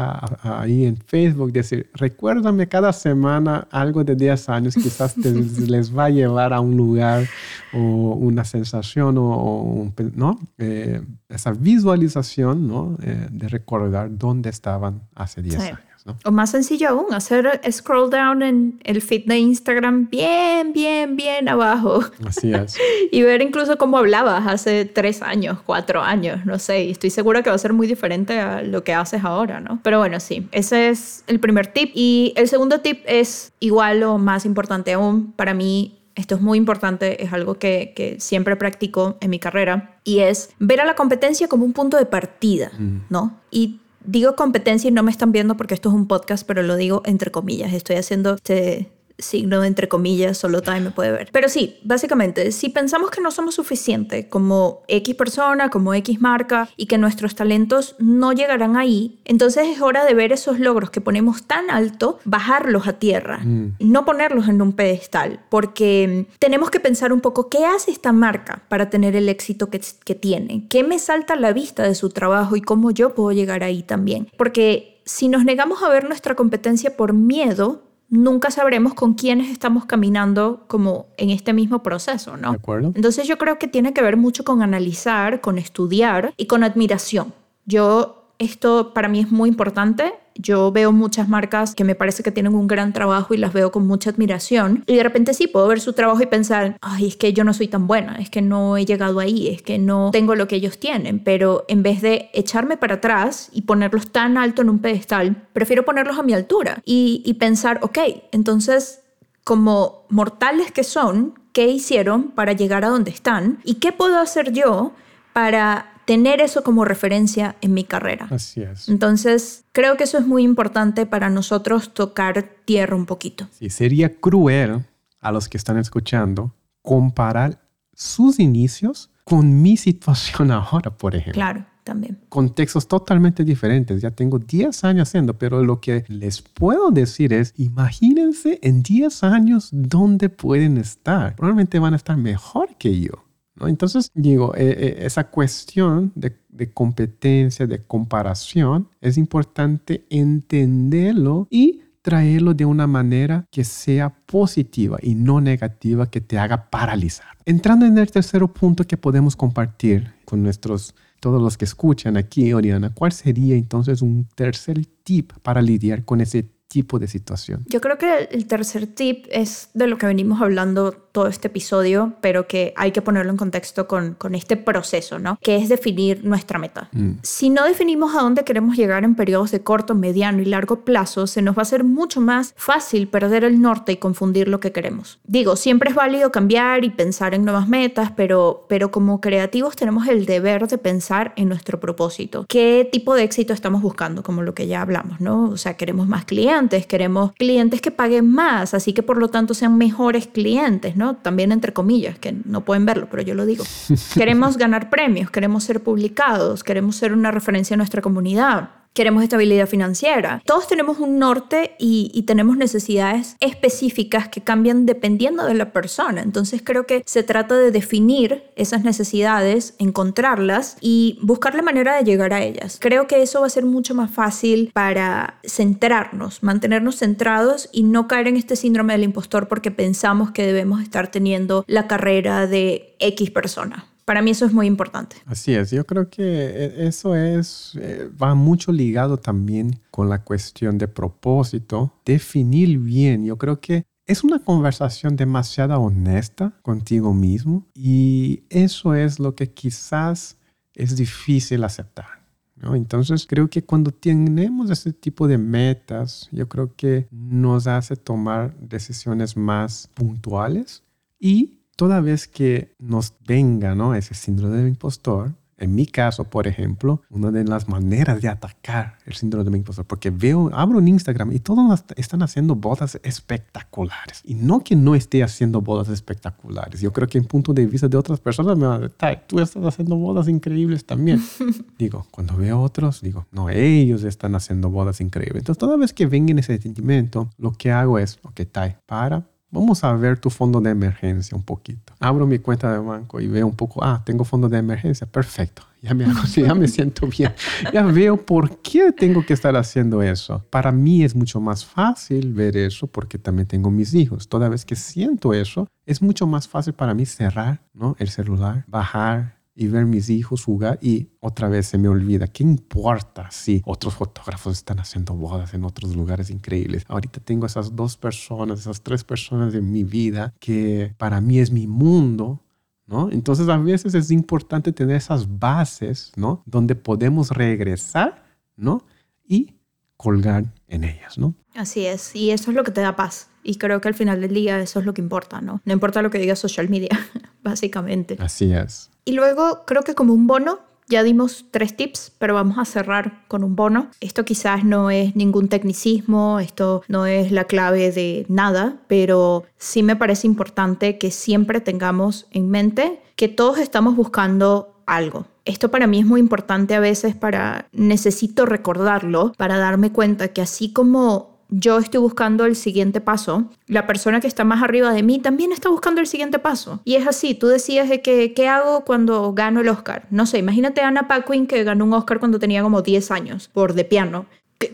ahí 0.43 0.85
en 0.85 0.97
Facebook, 0.97 1.51
decir, 1.51 1.89
recuérdame 1.95 2.67
cada 2.67 2.93
semana 2.93 3.67
algo 3.71 4.03
de 4.03 4.15
10 4.15 4.49
años, 4.49 4.75
quizás 4.75 5.17
les 5.17 5.95
va 5.95 6.05
a 6.05 6.09
llevar 6.09 6.53
a 6.53 6.59
un 6.59 6.77
lugar 6.77 7.25
o 7.73 7.79
una 7.79 8.45
sensación 8.45 9.15
o, 9.17 9.91
¿no? 10.13 10.39
Eh, 10.59 11.01
esa 11.27 11.51
visualización 11.51 12.67
¿no? 12.67 12.97
Eh, 13.01 13.27
de 13.31 13.47
recordar 13.47 14.15
dónde 14.15 14.49
estaban 14.49 15.01
hace 15.15 15.41
10 15.41 15.59
años. 15.59 15.88
O 16.23 16.31
más 16.31 16.51
sencillo 16.51 16.89
aún, 16.89 17.13
hacer 17.13 17.61
scroll 17.71 18.09
down 18.09 18.41
en 18.41 18.79
el 18.83 19.01
feed 19.01 19.25
de 19.25 19.37
Instagram 19.37 20.09
bien, 20.09 20.73
bien, 20.73 21.15
bien 21.15 21.49
abajo. 21.49 22.01
Así 22.25 22.53
es. 22.53 22.77
y 23.11 23.21
ver 23.21 23.41
incluso 23.41 23.77
cómo 23.77 23.97
hablabas 23.97 24.47
hace 24.47 24.85
tres 24.85 25.21
años, 25.21 25.59
cuatro 25.65 26.01
años, 26.01 26.45
no 26.45 26.59
sé. 26.59 26.85
Y 26.85 26.91
estoy 26.91 27.09
segura 27.09 27.43
que 27.43 27.49
va 27.49 27.55
a 27.55 27.59
ser 27.59 27.73
muy 27.73 27.87
diferente 27.87 28.39
a 28.39 28.61
lo 28.61 28.83
que 28.83 28.93
haces 28.93 29.23
ahora, 29.23 29.59
¿no? 29.59 29.79
Pero 29.83 29.99
bueno, 29.99 30.19
sí, 30.19 30.47
ese 30.51 30.89
es 30.89 31.23
el 31.27 31.39
primer 31.39 31.67
tip. 31.67 31.91
Y 31.93 32.33
el 32.35 32.47
segundo 32.47 32.79
tip 32.79 33.03
es 33.05 33.53
igual 33.59 34.03
o 34.03 34.17
más 34.17 34.45
importante 34.45 34.93
aún. 34.93 35.33
Para 35.33 35.53
mí 35.53 35.99
esto 36.15 36.35
es 36.35 36.41
muy 36.41 36.57
importante, 36.57 37.23
es 37.23 37.31
algo 37.31 37.55
que, 37.55 37.93
que, 37.95 38.19
siempre 38.19 38.57
practico 38.57 39.17
en 39.21 39.29
mi 39.29 39.39
carrera, 39.39 39.95
y 40.03 40.19
es 40.19 40.49
ver 40.59 40.81
a 40.81 40.85
la 40.85 40.95
competencia 40.95 41.47
como 41.47 41.63
un 41.63 41.71
punto 41.71 41.97
de 41.97 42.05
partida. 42.05 42.71
¿no? 43.09 43.37
Y 43.51 43.79
digo 44.03 44.35
competencia 44.35 44.89
y 44.89 44.91
no 44.91 45.03
me 45.03 45.11
están 45.11 45.31
viendo 45.31 45.57
porque 45.57 45.73
esto 45.73 45.89
es 45.89 45.95
un 45.95 46.07
podcast, 46.07 46.45
pero 46.45 46.63
lo 46.63 46.75
digo 46.75 47.01
entre 47.05 47.31
comillas. 47.31 47.73
Estoy 47.73 47.97
haciendo 47.97 48.35
este 48.35 48.91
signo 49.19 49.63
entre 49.63 49.87
comillas, 49.87 50.37
solo 50.37 50.61
Time 50.61 50.81
me 50.81 50.91
puede 50.91 51.11
ver. 51.11 51.29
Pero 51.31 51.49
sí, 51.49 51.77
básicamente, 51.83 52.51
si 52.51 52.69
pensamos 52.69 53.11
que 53.11 53.21
no 53.21 53.31
somos 53.31 53.55
suficientes 53.55 54.25
como 54.25 54.81
X 54.87 55.15
persona, 55.15 55.69
como 55.69 55.93
X 55.93 56.19
marca 56.21 56.69
y 56.77 56.87
que 56.87 56.97
nuestros 56.97 57.35
talentos 57.35 57.95
no 57.99 58.33
llegarán 58.33 58.77
ahí, 58.77 59.19
entonces 59.25 59.67
es 59.67 59.81
hora 59.81 60.05
de 60.05 60.13
ver 60.13 60.31
esos 60.31 60.59
logros 60.59 60.89
que 60.89 61.01
ponemos 61.01 61.43
tan 61.43 61.69
alto, 61.69 62.19
bajarlos 62.25 62.87
a 62.87 62.93
tierra, 62.93 63.39
mm. 63.39 63.75
no 63.79 64.05
ponerlos 64.05 64.47
en 64.47 64.61
un 64.61 64.73
pedestal, 64.73 65.41
porque 65.49 66.27
tenemos 66.39 66.71
que 66.71 66.79
pensar 66.79 67.13
un 67.13 67.21
poco 67.21 67.49
qué 67.49 67.65
hace 67.65 67.91
esta 67.91 68.11
marca 68.11 68.63
para 68.69 68.89
tener 68.89 69.15
el 69.15 69.29
éxito 69.29 69.69
que, 69.69 69.81
que 70.03 70.15
tiene, 70.15 70.65
qué 70.69 70.83
me 70.83 70.99
salta 70.99 71.33
a 71.33 71.37
la 71.37 71.53
vista 71.53 71.83
de 71.83 71.95
su 71.95 72.09
trabajo 72.09 72.55
y 72.55 72.61
cómo 72.61 72.91
yo 72.91 73.13
puedo 73.13 73.31
llegar 73.31 73.63
ahí 73.63 73.83
también. 73.83 74.29
Porque 74.37 75.01
si 75.05 75.27
nos 75.27 75.43
negamos 75.43 75.81
a 75.81 75.89
ver 75.89 76.07
nuestra 76.07 76.35
competencia 76.35 76.95
por 76.95 77.13
miedo, 77.13 77.81
nunca 78.09 78.51
sabremos 78.51 78.93
con 78.93 79.13
quiénes 79.13 79.49
estamos 79.49 79.85
caminando 79.85 80.65
como 80.67 81.07
en 81.17 81.29
este 81.29 81.53
mismo 81.53 81.83
proceso, 81.83 82.37
¿no? 82.37 82.51
De 82.51 82.57
acuerdo. 82.57 82.91
Entonces 82.95 83.27
yo 83.27 83.37
creo 83.37 83.59
que 83.59 83.67
tiene 83.67 83.93
que 83.93 84.01
ver 84.01 84.17
mucho 84.17 84.43
con 84.43 84.61
analizar, 84.61 85.41
con 85.41 85.57
estudiar 85.57 86.33
y 86.37 86.47
con 86.47 86.63
admiración. 86.63 87.33
Yo 87.65 88.18
esto 88.39 88.93
para 88.93 89.09
mí 89.09 89.19
es 89.19 89.31
muy 89.31 89.49
importante. 89.49 90.13
Yo 90.35 90.71
veo 90.71 90.93
muchas 90.93 91.27
marcas 91.27 91.75
que 91.75 91.83
me 91.83 91.95
parece 91.95 92.23
que 92.23 92.31
tienen 92.31 92.55
un 92.55 92.67
gran 92.67 92.93
trabajo 92.93 93.33
y 93.33 93.37
las 93.37 93.51
veo 93.51 93.71
con 93.71 93.85
mucha 93.85 94.09
admiración. 94.09 94.85
Y 94.87 94.95
de 94.95 95.03
repente 95.03 95.33
sí 95.33 95.47
puedo 95.47 95.67
ver 95.67 95.81
su 95.81 95.91
trabajo 95.91 96.23
y 96.23 96.25
pensar, 96.25 96.77
ay, 96.79 97.07
es 97.07 97.17
que 97.17 97.33
yo 97.33 97.43
no 97.43 97.53
soy 97.53 97.67
tan 97.67 97.85
buena, 97.85 98.15
es 98.15 98.29
que 98.29 98.41
no 98.41 98.77
he 98.77 98.85
llegado 98.85 99.19
ahí, 99.19 99.49
es 99.49 99.61
que 99.61 99.77
no 99.77 100.11
tengo 100.11 100.35
lo 100.35 100.47
que 100.47 100.55
ellos 100.55 100.79
tienen. 100.79 101.19
Pero 101.19 101.65
en 101.67 101.83
vez 101.83 102.01
de 102.01 102.29
echarme 102.33 102.77
para 102.77 102.95
atrás 102.95 103.49
y 103.51 103.63
ponerlos 103.63 104.11
tan 104.11 104.37
alto 104.37 104.61
en 104.61 104.69
un 104.69 104.79
pedestal, 104.79 105.47
prefiero 105.51 105.83
ponerlos 105.83 106.17
a 106.17 106.23
mi 106.23 106.33
altura 106.33 106.81
y, 106.85 107.35
pensar, 107.39 107.79
ok, 107.81 107.99
entonces 108.31 109.01
como 109.43 110.05
mortales 110.09 110.71
que 110.71 110.83
son, 110.83 111.33
¿qué 111.53 111.67
hicieron 111.67 112.31
para 112.31 112.53
llegar 112.53 112.85
a 112.85 112.89
donde 112.89 113.11
están? 113.11 113.59
¿Y 113.63 113.75
qué 113.75 113.91
puedo 113.91 114.19
hacer 114.19 114.53
yo 114.53 114.93
para 115.33 115.98
tener 116.09 116.41
eso 116.41 116.63
como 116.63 116.85
referencia 116.85 117.55
en 117.61 117.75
mi 117.75 117.83
carrera. 117.83 118.27
Así 118.31 118.63
es. 118.63 118.89
Entonces, 118.89 119.65
creo 119.73 119.95
que 119.95 120.05
eso 120.05 120.17
es 120.17 120.25
muy 120.25 120.41
importante 120.41 121.05
para 121.05 121.29
nosotros 121.29 121.93
tocar 121.93 122.49
tierra 122.65 122.95
un 122.95 123.05
poquito. 123.05 123.47
Sí, 123.51 123.69
sería 123.69 124.15
cruel 124.15 124.87
a 125.19 125.31
los 125.31 125.47
que 125.47 125.57
están 125.57 125.77
escuchando 125.77 126.51
comparar 126.81 127.61
sus 127.93 128.39
inicios 128.39 129.11
con 129.23 129.61
mi 129.61 129.77
situación 129.77 130.49
ahora, 130.51 130.89
por 130.89 131.13
ejemplo. 131.13 131.33
Claro, 131.33 131.67
también. 131.83 132.17
Contextos 132.27 132.87
totalmente 132.87 133.43
diferentes. 133.43 134.01
Ya 134.01 134.09
tengo 134.09 134.39
10 134.39 134.83
años 134.85 135.09
haciendo, 135.09 135.37
pero 135.37 135.63
lo 135.63 135.79
que 135.79 136.05
les 136.07 136.41
puedo 136.41 136.89
decir 136.89 137.33
es, 137.33 137.53
imagínense 137.55 138.57
en 138.63 138.81
10 138.81 139.23
años 139.25 139.69
dónde 139.71 140.29
pueden 140.29 140.79
estar. 140.79 141.35
Probablemente 141.35 141.77
van 141.77 141.93
a 141.93 141.97
estar 141.97 142.17
mejor 142.17 142.75
que 142.79 142.99
yo. 142.99 143.28
Entonces, 143.67 144.11
digo, 144.13 144.55
eh, 144.55 144.75
eh, 144.77 144.97
esa 145.01 145.25
cuestión 145.25 146.11
de, 146.15 146.35
competencia, 146.73 147.67
de 147.67 147.83
comparación, 147.83 148.89
es 149.01 149.17
importante 149.17 150.05
entenderlo 150.09 151.47
y 151.49 151.81
traerlo 152.01 152.53
de 152.53 152.65
una 152.65 152.87
manera 152.87 153.45
que 153.51 153.63
sea 153.63 154.09
positiva 154.09 154.97
y 155.01 155.15
no 155.15 155.41
negativa, 155.41 156.09
que 156.09 156.21
te 156.21 156.37
haga 156.37 156.69
paralizar. 156.69 157.27
Entrando 157.45 157.85
en 157.85 157.97
el 157.97 158.09
tercer 158.09 158.41
punto 158.47 158.85
que 158.85 158.97
podemos 158.97 159.35
compartir 159.35 160.13
con 160.25 160.41
nuestros, 160.41 160.95
todos 161.19 161.41
los 161.41 161.57
que 161.57 161.65
escuchan 161.65 162.17
aquí, 162.17 162.53
Oriana, 162.53 162.91
¿cuál 162.93 163.11
sería 163.11 163.55
entonces 163.55 164.01
un 164.01 164.27
tercer 164.35 164.85
tip 165.03 165.33
para 165.41 165.61
lidiar 165.61 166.05
con 166.05 166.21
ese 166.21 166.49
tipo 166.69 166.99
de 166.99 167.07
situación? 167.07 167.65
Yo 167.67 167.81
creo 167.81 167.97
que 167.97 168.29
el 168.31 168.45
tercer 168.45 168.87
tip 168.87 169.25
es 169.29 169.69
de 169.73 169.87
lo 169.87 169.97
que 169.97 170.05
venimos 170.05 170.41
hablando 170.41 171.08
todo 171.11 171.27
este 171.27 171.47
episodio, 171.47 172.13
pero 172.21 172.47
que 172.47 172.73
hay 172.75 172.91
que 172.91 173.01
ponerlo 173.01 173.31
en 173.31 173.37
contexto 173.37 173.87
con, 173.87 174.13
con 174.15 174.35
este 174.35 174.57
proceso, 174.57 175.19
¿no? 175.19 175.37
Que 175.41 175.57
es 175.57 175.69
definir 175.69 176.23
nuestra 176.23 176.59
meta. 176.59 176.89
Mm. 176.91 177.13
Si 177.21 177.49
no 177.49 177.63
definimos 177.63 178.15
a 178.15 178.21
dónde 178.21 178.43
queremos 178.43 178.77
llegar 178.77 179.03
en 179.03 179.15
periodos 179.15 179.51
de 179.51 179.61
corto, 179.61 179.95
mediano 179.95 180.41
y 180.41 180.45
largo 180.45 180.81
plazo, 180.81 181.27
se 181.27 181.41
nos 181.41 181.55
va 181.55 181.61
a 181.61 181.63
hacer 181.63 181.83
mucho 181.83 182.21
más 182.21 182.53
fácil 182.57 183.07
perder 183.07 183.43
el 183.43 183.61
norte 183.61 183.91
y 183.93 183.97
confundir 183.97 184.47
lo 184.47 184.59
que 184.59 184.71
queremos. 184.71 185.19
Digo, 185.25 185.55
siempre 185.55 185.89
es 185.89 185.95
válido 185.95 186.31
cambiar 186.31 186.83
y 186.83 186.89
pensar 186.89 187.33
en 187.33 187.45
nuevas 187.45 187.67
metas, 187.67 188.11
pero, 188.15 188.65
pero 188.67 188.91
como 188.91 189.21
creativos 189.21 189.75
tenemos 189.75 190.07
el 190.07 190.25
deber 190.25 190.67
de 190.67 190.77
pensar 190.77 191.33
en 191.35 191.49
nuestro 191.49 191.79
propósito. 191.79 192.45
¿Qué 192.47 192.87
tipo 192.91 193.15
de 193.15 193.23
éxito 193.23 193.53
estamos 193.53 193.81
buscando? 193.81 194.23
Como 194.23 194.41
lo 194.41 194.53
que 194.53 194.67
ya 194.67 194.81
hablamos, 194.81 195.19
¿no? 195.19 195.49
O 195.49 195.57
sea, 195.57 195.75
queremos 195.75 196.07
más 196.07 196.25
clientes 196.25 196.49
queremos 196.87 197.31
clientes 197.33 197.81
que 197.81 197.91
paguen 197.91 198.29
más, 198.29 198.73
así 198.73 198.93
que 198.93 199.03
por 199.03 199.17
lo 199.17 199.29
tanto 199.29 199.53
sean 199.53 199.77
mejores 199.77 200.27
clientes, 200.27 200.95
¿no? 200.99 201.15
También 201.15 201.51
entre 201.51 201.73
comillas, 201.73 202.19
que 202.19 202.35
no 202.45 202.63
pueden 202.63 202.85
verlo, 202.85 203.07
pero 203.09 203.23
yo 203.23 203.33
lo 203.33 203.47
digo. 203.47 203.63
queremos 204.13 204.57
ganar 204.57 204.91
premios, 204.91 205.31
queremos 205.31 205.63
ser 205.63 205.81
publicados, 205.81 206.63
queremos 206.63 206.95
ser 206.97 207.13
una 207.13 207.31
referencia 207.31 207.73
a 207.73 207.77
nuestra 207.77 208.03
comunidad. 208.03 208.69
Queremos 208.93 209.23
estabilidad 209.23 209.67
financiera. 209.67 210.41
Todos 210.45 210.67
tenemos 210.67 210.99
un 210.99 211.19
norte 211.19 211.75
y, 211.79 212.11
y, 212.13 212.23
tenemos 212.23 212.57
necesidades 212.57 213.35
específicas 213.39 214.27
que 214.29 214.41
cambian 214.41 214.85
dependiendo 214.85 215.45
de 215.45 215.53
la 215.53 215.71
persona. 215.71 216.21
Entonces 216.21 216.61
creo 216.63 216.85
que 216.85 217.03
se 217.05 217.23
trata 217.23 217.55
de 217.55 217.71
definir 217.71 218.43
esas 218.55 218.83
necesidades, 218.83 219.75
encontrarlas 219.79 220.77
y 220.81 221.17
buscar 221.21 221.55
la 221.55 221.61
manera 221.61 221.95
de 221.95 222.03
llegar 222.03 222.33
a 222.33 222.43
ellas. 222.43 222.77
Creo 222.79 223.07
que 223.07 223.21
eso 223.21 223.41
va 223.41 223.47
a 223.47 223.49
ser 223.49 223.65
mucho 223.65 223.95
más 223.95 224.11
fácil 224.11 224.71
para 224.73 225.39
centrarnos, 225.43 226.43
mantenernos 226.43 226.97
centrados 226.97 227.69
y 227.71 227.83
no 227.83 228.07
caer 228.07 228.27
en 228.27 228.37
este 228.37 228.55
síndrome 228.55 228.93
del 228.93 229.03
impostor 229.03 229.47
porque 229.47 229.71
pensamos 229.71 230.31
que 230.31 230.45
debemos 230.45 230.81
estar 230.81 231.09
teniendo 231.09 231.63
la 231.67 231.87
carrera 231.87 232.47
de 232.47 232.95
X 232.99 233.31
persona. 233.31 233.85
Para 234.09 234.23
mí 234.23 234.31
eso 234.31 234.43
es 234.47 234.53
muy 234.53 234.65
importante. 234.65 235.17
Así 235.27 235.53
es, 235.53 235.69
yo 235.69 235.85
creo 235.85 236.09
que 236.09 236.23
e, 236.23 236.87
eso 236.87 237.13
es, 237.13 237.77
eh, 237.79 238.09
va 238.19 238.33
mucho 238.33 238.71
ligado 238.71 239.17
también 239.17 239.79
con 239.91 240.09
la 240.09 240.23
cuestión 240.23 240.79
de 240.79 240.87
propósito, 240.87 241.93
definir 242.03 242.79
bien, 242.79 243.23
yo 243.23 243.37
creo 243.37 243.59
que 243.59 243.85
es 244.07 244.23
una 244.23 244.39
conversación 244.39 245.15
demasiado 245.15 245.79
honesta 245.79 246.53
contigo 246.63 247.13
mismo 247.13 247.67
y 247.75 248.45
eso 248.49 248.95
es 248.95 249.19
lo 249.19 249.35
que 249.35 249.51
quizás 249.51 250.37
es 250.73 250.95
difícil 250.95 251.63
aceptar. 251.63 252.23
¿no? 252.55 252.73
Entonces 252.73 253.27
creo 253.27 253.47
que 253.47 253.63
cuando 253.63 253.91
tenemos 253.91 254.71
ese 254.71 254.91
tipo 254.91 255.27
de 255.27 255.37
metas, 255.37 256.27
yo 256.31 256.49
creo 256.49 256.75
que 256.75 257.07
nos 257.11 257.67
hace 257.67 257.95
tomar 257.95 258.57
decisiones 258.57 259.37
más 259.37 259.87
puntuales 259.93 260.81
y 261.19 261.58
toda 261.79 262.01
vez 262.01 262.27
que 262.27 262.75
nos 262.77 263.13
venga 263.25 263.73
¿no? 263.73 263.95
ese 263.95 264.13
síndrome 264.13 264.57
del 264.57 264.67
impostor, 264.67 265.31
en 265.57 265.75
mi 265.75 265.85
caso, 265.85 266.25
por 266.25 266.45
ejemplo, 266.45 267.01
una 267.09 267.31
de 267.31 267.45
las 267.45 267.69
maneras 267.69 268.21
de 268.21 268.27
atacar 268.27 268.97
el 269.05 269.13
síndrome 269.13 269.45
del 269.45 269.55
impostor, 269.55 269.85
porque 269.85 270.09
veo, 270.09 270.49
abro 270.53 270.79
un 270.79 270.89
Instagram 270.89 271.31
y 271.31 271.39
todos 271.39 271.85
están 271.95 272.21
haciendo 272.21 272.55
bodas 272.55 272.99
espectaculares. 273.01 274.21
Y 274.25 274.33
no 274.33 274.59
que 274.59 274.75
no 274.75 274.93
esté 274.93 275.23
haciendo 275.23 275.61
bodas 275.61 275.87
espectaculares. 275.87 276.81
Yo 276.81 276.91
creo 276.91 277.07
que 277.07 277.17
en 277.17 277.23
punto 277.23 277.53
de 277.53 277.65
vista 277.65 277.87
de 277.87 277.95
otras 277.95 278.19
personas 278.19 278.57
me 278.57 278.67
van 278.67 278.83
a 278.83 278.87
decir, 278.89 279.19
tú 279.25 279.39
estás 279.39 279.63
haciendo 279.63 279.95
bodas 279.95 280.27
increíbles 280.27 280.85
también. 280.85 281.23
digo, 281.77 282.07
cuando 282.11 282.35
veo 282.35 282.59
otros, 282.59 282.99
digo, 282.99 283.25
no, 283.31 283.49
ellos 283.49 284.03
están 284.03 284.35
haciendo 284.35 284.69
bodas 284.69 284.99
increíbles. 284.99 285.43
Entonces, 285.43 285.59
toda 285.59 285.77
vez 285.77 285.93
que 285.93 286.07
venga 286.07 286.37
ese 286.37 286.59
sentimiento, 286.59 287.29
lo 287.37 287.53
que 287.53 287.71
hago 287.71 287.99
es, 287.99 288.19
ok, 288.23 288.41
Tai, 288.51 288.75
para, 288.85 289.25
Vamos 289.51 289.83
a 289.83 289.93
ver 289.93 290.19
tu 290.19 290.29
fondo 290.29 290.61
de 290.61 290.69
emergencia 290.69 291.35
un 291.35 291.43
poquito. 291.43 291.93
Abro 291.99 292.27
mi 292.27 292.37
cuenta 292.37 292.71
de 292.71 292.77
banco 292.77 293.19
y 293.19 293.27
veo 293.27 293.47
un 293.47 293.55
poco, 293.55 293.83
ah, 293.83 294.01
tengo 294.05 294.23
fondo 294.23 294.47
de 294.47 294.57
emergencia, 294.57 295.07
perfecto. 295.07 295.63
Ya 295.81 295.93
me, 295.93 296.05
ya 296.35 296.53
me 296.55 296.67
siento 296.67 297.07
bien. 297.07 297.33
Ya 297.71 297.83
veo 297.83 298.17
por 298.17 298.61
qué 298.61 298.91
tengo 298.91 299.25
que 299.25 299.31
estar 299.31 299.55
haciendo 299.55 300.03
eso. 300.03 300.43
Para 300.49 300.73
mí 300.73 301.05
es 301.05 301.15
mucho 301.15 301.39
más 301.39 301.65
fácil 301.65 302.33
ver 302.33 302.57
eso 302.57 302.85
porque 302.87 303.17
también 303.17 303.47
tengo 303.47 303.71
mis 303.71 303.93
hijos. 303.93 304.27
Toda 304.27 304.49
vez 304.49 304.65
que 304.65 304.75
siento 304.75 305.33
eso, 305.33 305.69
es 305.85 306.01
mucho 306.01 306.27
más 306.27 306.49
fácil 306.49 306.73
para 306.73 306.93
mí 306.93 307.05
cerrar 307.05 307.61
¿no? 307.73 307.95
el 307.97 308.09
celular, 308.09 308.65
bajar 308.67 309.38
y 309.59 309.67
ver 309.67 309.85
mis 309.85 310.09
hijos 310.09 310.45
jugar 310.45 310.79
y 310.81 311.09
otra 311.19 311.49
vez 311.49 311.67
se 311.67 311.77
me 311.77 311.89
olvida, 311.89 312.27
¿qué 312.27 312.43
importa 312.43 313.29
si 313.29 313.61
otros 313.65 313.93
fotógrafos 313.93 314.53
están 314.53 314.79
haciendo 314.79 315.13
bodas 315.13 315.53
en 315.53 315.65
otros 315.65 315.97
lugares 315.97 316.29
increíbles? 316.29 316.85
Ahorita 316.87 317.19
tengo 317.19 317.45
esas 317.45 317.75
dos 317.75 317.97
personas, 317.97 318.61
esas 318.61 318.81
tres 318.81 319.03
personas 319.03 319.53
en 319.53 319.69
mi 319.69 319.83
vida 319.83 320.33
que 320.39 320.95
para 320.97 321.19
mí 321.19 321.39
es 321.39 321.51
mi 321.51 321.67
mundo. 321.67 322.41
¿No? 322.87 323.11
Entonces 323.11 323.47
a 323.49 323.57
veces 323.57 323.93
es 323.93 324.09
importante 324.09 324.71
tener 324.71 324.95
esas 324.95 325.37
bases, 325.37 326.11
¿no? 326.15 326.41
Donde 326.47 326.73
podemos 326.73 327.29
regresar, 327.29 328.25
¿no? 328.55 328.83
Y 329.27 329.59
colgar 329.95 330.51
en 330.67 330.85
ellas, 330.85 331.19
¿no? 331.19 331.35
Así 331.53 331.85
es, 331.85 332.15
y 332.15 332.31
eso 332.31 332.49
es 332.49 332.57
lo 332.57 332.63
que 332.63 332.71
te 332.71 332.81
da 332.81 332.95
paz. 332.95 333.29
Y 333.43 333.55
creo 333.55 333.81
que 333.81 333.87
al 333.87 333.93
final 333.93 334.21
del 334.21 334.33
día 334.33 334.59
eso 334.59 334.79
es 334.79 334.85
lo 334.85 334.93
que 334.93 335.01
importa, 335.01 335.41
¿no? 335.41 335.61
No 335.65 335.73
importa 335.73 336.01
lo 336.01 336.09
que 336.09 336.19
diga 336.19 336.35
social 336.35 336.69
media, 336.69 336.89
básicamente. 337.43 338.17
Así 338.19 338.51
es. 338.53 338.89
Y 339.05 339.13
luego 339.13 339.63
creo 339.65 339.83
que 339.83 339.95
como 339.95 340.13
un 340.13 340.27
bono, 340.27 340.59
ya 340.89 341.03
dimos 341.03 341.45
tres 341.51 341.77
tips, 341.77 342.11
pero 342.17 342.33
vamos 342.33 342.57
a 342.57 342.65
cerrar 342.65 343.23
con 343.27 343.43
un 343.43 343.55
bono. 343.55 343.91
Esto 344.01 344.25
quizás 344.25 344.65
no 344.65 344.89
es 344.89 345.15
ningún 345.15 345.47
tecnicismo, 345.47 346.39
esto 346.39 346.83
no 346.87 347.05
es 347.05 347.31
la 347.31 347.45
clave 347.45 347.91
de 347.91 348.25
nada, 348.27 348.77
pero 348.87 349.45
sí 349.57 349.83
me 349.83 349.95
parece 349.95 350.25
importante 350.25 350.97
que 350.97 351.11
siempre 351.11 351.61
tengamos 351.61 352.27
en 352.31 352.49
mente 352.49 353.01
que 353.15 353.27
todos 353.27 353.59
estamos 353.59 353.95
buscando 353.95 354.81
algo. 354.87 355.27
Esto 355.45 355.69
para 355.69 355.87
mí 355.87 355.99
es 355.99 356.05
muy 356.05 356.19
importante 356.19 356.73
a 356.73 356.79
veces 356.79 357.15
para, 357.15 357.67
necesito 357.71 358.45
recordarlo, 358.45 359.33
para 359.37 359.57
darme 359.57 359.91
cuenta 359.91 360.29
que 360.29 360.41
así 360.41 360.73
como 360.73 361.38
yo 361.49 361.79
estoy 361.79 361.99
buscando 361.99 362.45
el 362.45 362.55
siguiente 362.55 363.01
paso, 363.01 363.45
la 363.67 363.87
persona 363.87 364.19
que 364.19 364.27
está 364.27 364.43
más 364.43 364.63
arriba 364.63 364.93
de 364.93 365.03
mí 365.03 365.19
también 365.19 365.51
está 365.51 365.69
buscando 365.69 365.99
el 365.99 366.07
siguiente 366.07 366.39
paso. 366.39 366.79
Y 366.85 366.95
es 366.95 367.07
así, 367.07 367.33
tú 367.33 367.47
decías 367.47 367.89
de 367.89 368.01
que, 368.01 368.33
¿qué 368.33 368.47
hago 368.47 368.85
cuando 368.85 369.33
gano 369.33 369.61
el 369.61 369.69
Oscar? 369.69 370.05
No 370.11 370.25
sé, 370.25 370.37
imagínate 370.37 370.81
a 370.81 370.87
Anna 370.87 371.07
Paquin 371.07 371.47
que 371.47 371.63
ganó 371.63 371.85
un 371.85 371.93
Oscar 371.93 372.19
cuando 372.19 372.39
tenía 372.39 372.61
como 372.61 372.81
10 372.81 373.11
años 373.11 373.49
por 373.51 373.73
de 373.73 373.85
piano. 373.85 374.25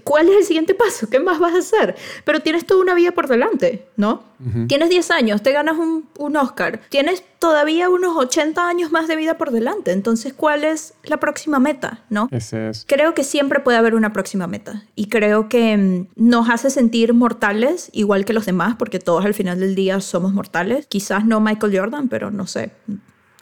¿Cuál 0.04 0.30
es 0.30 0.38
el 0.38 0.44
siguiente 0.46 0.74
paso? 0.74 1.08
¿Qué 1.10 1.20
más 1.20 1.38
vas 1.38 1.54
a 1.54 1.60
hacer? 1.60 1.96
Pero 2.24 2.40
tienes 2.40 2.66
toda 2.66 2.82
una 2.82 2.96
vida 2.96 3.12
por 3.12 3.28
delante, 3.28 3.86
¿no? 3.98 4.24
Tienes 4.68 4.90
10 4.90 5.12
años, 5.12 5.44
te 5.44 5.52
ganas 5.52 5.78
un, 5.78 6.10
un, 6.18 6.36
Oscar, 6.38 6.82
tienes 6.90 7.24
todavía 7.40 7.90
unos 7.90 8.18
80 8.18 8.68
años 8.68 8.92
más 8.92 9.08
de 9.08 9.16
vida 9.16 9.38
por 9.38 9.52
delante. 9.52 9.92
Entonces, 9.92 10.34
¿cuál 10.34 10.64
es 10.64 10.96
la 11.04 11.18
próxima 11.18 11.60
meta, 11.60 12.04
no? 12.10 12.28
Ese 12.32 12.70
es. 12.70 12.86
Creo 12.88 13.14
que 13.14 13.24
siempre 13.24 13.60
puede 13.60 13.78
haber 13.78 13.94
una 13.94 14.12
próxima 14.12 14.48
meta 14.48 14.84
y 14.96 15.08
creo 15.08 15.50
que 15.50 15.78
mm, 15.78 16.08
nos 16.16 16.50
hace 16.50 16.72
sentir 16.72 17.14
mortales 17.14 17.90
igual 17.94 18.26
que 18.26 18.34
los 18.34 18.48
demás, 18.48 18.76
porque 18.78 18.98
todos 18.98 19.24
al 19.24 19.36
final 19.36 19.60
del 19.60 19.76
día 19.76 20.02
somos 20.02 20.34
mortales. 20.34 20.88
Quizás 20.88 21.26
no 21.26 21.40
Michael 21.40 21.78
Jordan, 21.78 22.10
pero 22.10 22.32
no 22.32 22.48
sé, 22.48 22.72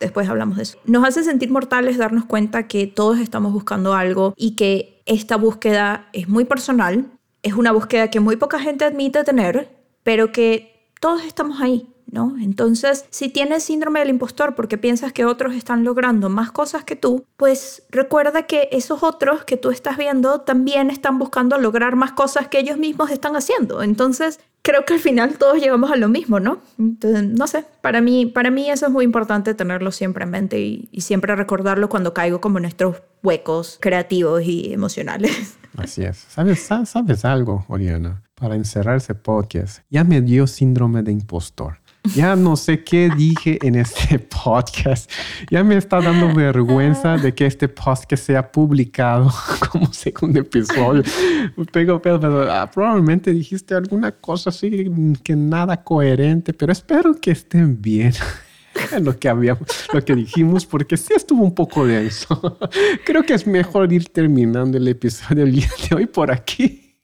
después 0.03 0.29
hablamos 0.29 0.57
de 0.57 0.63
eso. 0.63 0.77
Nos 0.85 1.05
hace 1.05 1.23
sentir 1.23 1.49
mortales 1.49 1.97
darnos 1.97 2.25
cuenta 2.25 2.67
que 2.67 2.87
todos 2.87 3.19
estamos 3.19 3.53
buscando 3.53 3.93
algo 3.93 4.33
y 4.37 4.55
que 4.55 5.01
esta 5.05 5.35
búsqueda 5.35 6.07
es 6.13 6.29
muy 6.29 6.45
personal, 6.45 7.11
es 7.41 7.53
una 7.53 7.71
búsqueda 7.71 8.09
que 8.09 8.19
muy 8.19 8.35
poca 8.35 8.59
gente 8.59 8.85
admite 8.85 9.23
tener, 9.23 9.69
pero 10.03 10.31
que 10.31 10.89
todos 10.99 11.23
estamos 11.23 11.61
ahí. 11.61 11.89
¿No? 12.11 12.35
Entonces, 12.39 13.05
si 13.09 13.29
tienes 13.29 13.63
síndrome 13.63 13.99
del 13.99 14.09
impostor 14.09 14.53
porque 14.53 14.77
piensas 14.77 15.11
que 15.13 15.25
otros 15.25 15.55
están 15.55 15.83
logrando 15.83 16.29
más 16.29 16.51
cosas 16.51 16.83
que 16.83 16.95
tú, 16.95 17.25
pues 17.37 17.87
recuerda 17.89 18.43
que 18.43 18.69
esos 18.71 19.01
otros 19.01 19.45
que 19.45 19.57
tú 19.57 19.71
estás 19.71 19.97
viendo 19.97 20.41
también 20.41 20.91
están 20.91 21.17
buscando 21.17 21.57
lograr 21.57 21.95
más 21.95 22.11
cosas 22.11 22.49
que 22.49 22.59
ellos 22.59 22.77
mismos 22.77 23.09
están 23.09 23.35
haciendo. 23.35 23.81
Entonces, 23.81 24.39
creo 24.63 24.85
que 24.85 24.93
al 24.95 24.99
final 24.99 25.37
todos 25.37 25.59
llegamos 25.59 25.91
a 25.91 25.97
lo 25.97 26.09
mismo, 26.09 26.39
¿no? 26.39 26.61
Entonces, 26.79 27.23
no 27.23 27.45
sé, 27.45 27.65
para 27.81 28.01
mí, 28.01 28.25
para 28.25 28.49
mí 28.49 28.69
eso 28.69 28.87
es 28.87 28.91
muy 28.91 29.05
importante 29.05 29.53
tenerlo 29.53 29.91
siempre 29.91 30.23
en 30.23 30.31
mente 30.31 30.59
y, 30.59 30.89
siempre 31.01 31.35
recordarlo 31.35 31.89
cuando 31.89 32.13
caigo 32.13 32.39
como 32.41 32.57
en 32.57 32.63
nuestros 32.63 32.97
huecos 33.21 33.77
creativos 33.81 34.41
y 34.43 34.73
emocionales. 34.73 35.57
Así 35.77 36.03
es. 36.03 36.17
¿Sabes, 36.17 36.61
sabes 36.85 37.25
algo, 37.25 37.65
Oriana? 37.67 38.23
Para 38.35 38.55
encerrarse 38.55 39.15
podcast, 39.15 39.83
ya 39.89 40.03
me 40.03 40.21
dio 40.21 40.47
síndrome 40.47 41.03
de 41.03 41.11
impostor. 41.11 41.82
Ya 42.03 42.35
no 42.35 42.57
sé 42.57 42.83
qué 42.83 43.09
dije 43.15 43.57
en 43.61 43.75
este 43.75 44.19
podcast. 44.43 45.09
Ya 45.49 45.63
me 45.63 45.77
está 45.77 46.01
dando 46.01 46.33
vergüenza 46.33 47.15
de 47.15 47.33
que 47.33 47.45
este 47.45 47.69
podcast 47.69 48.25
sea 48.25 48.51
publicado 48.51 49.31
como 49.71 49.91
segundo 49.93 50.41
episodio. 50.41 51.03
Pero, 51.71 52.01
pero, 52.01 52.51
ah, 52.51 52.69
probablemente 52.69 53.31
dijiste 53.31 53.73
alguna 53.73 54.11
cosa 54.11 54.49
así 54.49 54.91
que 55.23 55.35
nada 55.35 55.81
coherente, 55.81 56.53
pero 56.53 56.73
espero 56.73 57.15
que 57.15 57.31
estén 57.31 57.81
bien 57.81 58.13
lo 59.01 59.17
que 59.17 59.29
habíamos, 59.29 59.67
lo 59.93 60.03
que 60.03 60.13
dijimos, 60.13 60.65
porque 60.65 60.97
sí 60.97 61.13
estuvo 61.15 61.41
un 61.41 61.55
poco 61.55 61.87
denso. 61.87 62.59
Creo 63.05 63.23
que 63.23 63.33
es 63.33 63.47
mejor 63.47 63.93
ir 63.93 64.09
terminando 64.09 64.77
el 64.77 64.87
episodio 64.89 65.45
del 65.45 65.55
día 65.55 65.69
de 65.89 65.95
hoy 65.95 66.05
por 66.05 66.31
aquí, 66.31 66.97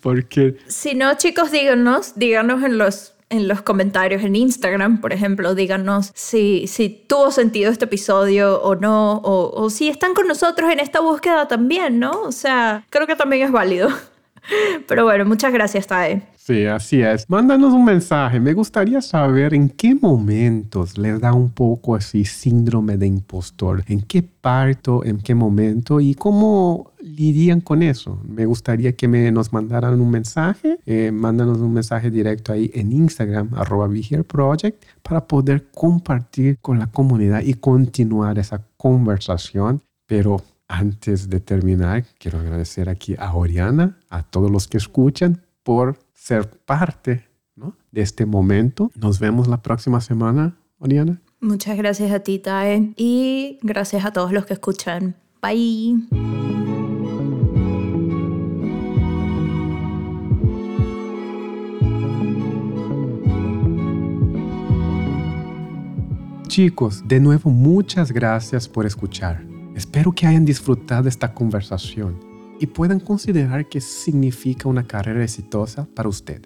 porque... 0.00 0.58
Si 0.68 0.94
no, 0.94 1.16
chicos, 1.16 1.50
díganos, 1.50 2.12
díganos 2.16 2.62
en 2.62 2.78
los 2.78 3.17
en 3.30 3.48
los 3.48 3.62
comentarios 3.62 4.22
en 4.22 4.36
Instagram, 4.36 5.00
por 5.00 5.12
ejemplo, 5.12 5.54
díganos 5.54 6.12
si, 6.14 6.66
si 6.66 6.88
tuvo 6.88 7.30
sentido 7.30 7.70
este 7.70 7.84
episodio 7.84 8.60
o 8.62 8.74
no, 8.74 9.14
o, 9.18 9.50
o 9.62 9.70
si 9.70 9.88
están 9.88 10.14
con 10.14 10.26
nosotros 10.26 10.70
en 10.72 10.80
esta 10.80 11.00
búsqueda 11.00 11.48
también, 11.48 11.98
¿no? 11.98 12.22
O 12.22 12.32
sea, 12.32 12.84
creo 12.90 13.06
que 13.06 13.16
también 13.16 13.46
es 13.46 13.52
válido. 13.52 13.88
Pero 14.86 15.04
bueno, 15.04 15.24
muchas 15.24 15.52
gracias, 15.52 15.86
Tae. 15.86 16.22
Sí, 16.36 16.64
así 16.64 17.02
es. 17.02 17.28
Mándanos 17.28 17.74
un 17.74 17.84
mensaje. 17.84 18.40
Me 18.40 18.54
gustaría 18.54 19.02
saber 19.02 19.52
en 19.52 19.68
qué 19.68 19.94
momentos 19.94 20.96
les 20.96 21.20
da 21.20 21.34
un 21.34 21.50
poco 21.50 21.94
así 21.94 22.24
síndrome 22.24 22.96
de 22.96 23.06
impostor. 23.06 23.84
¿En 23.86 24.00
qué 24.00 24.22
parto? 24.22 25.04
¿En 25.04 25.18
qué 25.18 25.34
momento? 25.34 26.00
¿Y 26.00 26.14
cómo 26.14 26.92
lidian 27.18 27.60
con 27.60 27.82
eso? 27.82 28.22
Me 28.24 28.46
gustaría 28.46 28.92
que 28.92 29.08
me, 29.08 29.30
nos 29.32 29.52
mandaran 29.52 30.00
un 30.00 30.10
mensaje. 30.10 30.78
Eh, 30.86 31.10
mándanos 31.12 31.58
un 31.58 31.74
mensaje 31.74 32.10
directo 32.10 32.52
ahí 32.52 32.70
en 32.72 32.92
Instagram, 32.92 33.50
arroba 33.54 33.88
Project, 34.26 34.84
para 35.02 35.26
poder 35.26 35.68
compartir 35.70 36.58
con 36.60 36.78
la 36.78 36.86
comunidad 36.86 37.42
y 37.42 37.54
continuar 37.54 38.38
esa 38.38 38.62
conversación. 38.76 39.82
Pero 40.06 40.42
Antes 40.68 41.30
de 41.30 41.40
terminar, 41.40 42.04
quiero 42.18 42.38
agradecer 42.38 42.90
aquí 42.90 43.16
a 43.18 43.34
Oriana, 43.34 43.98
a 44.10 44.22
todos 44.22 44.50
los 44.50 44.68
que 44.68 44.76
escuchan 44.76 45.40
por 45.62 45.98
ser 46.12 46.48
parte 46.50 47.24
de 47.90 48.02
este 48.02 48.26
momento. 48.26 48.90
Nos 48.94 49.18
vemos 49.18 49.48
la 49.48 49.62
próxima 49.62 50.02
semana, 50.02 50.58
Oriana. 50.78 51.22
Muchas 51.40 51.78
gracias 51.78 52.12
a 52.12 52.20
ti, 52.20 52.38
Tae, 52.38 52.92
y 52.96 53.58
gracias 53.62 54.04
a 54.04 54.12
todos 54.12 54.30
los 54.32 54.44
que 54.44 54.52
escuchan. 54.52 55.16
Bye. 55.40 56.57
Chicos, 66.58 67.04
de 67.06 67.20
nuevo 67.20 67.50
muchas 67.50 68.10
gracias 68.10 68.68
por 68.68 68.84
escuchar. 68.84 69.46
Espero 69.76 70.10
que 70.10 70.26
hayan 70.26 70.44
disfrutado 70.44 71.08
esta 71.08 71.32
conversación 71.32 72.18
y 72.58 72.66
puedan 72.66 72.98
considerar 72.98 73.68
que 73.68 73.80
significa 73.80 74.68
una 74.68 74.84
carrera 74.84 75.22
exitosa 75.22 75.86
para 75.94 76.08
usted 76.08 76.42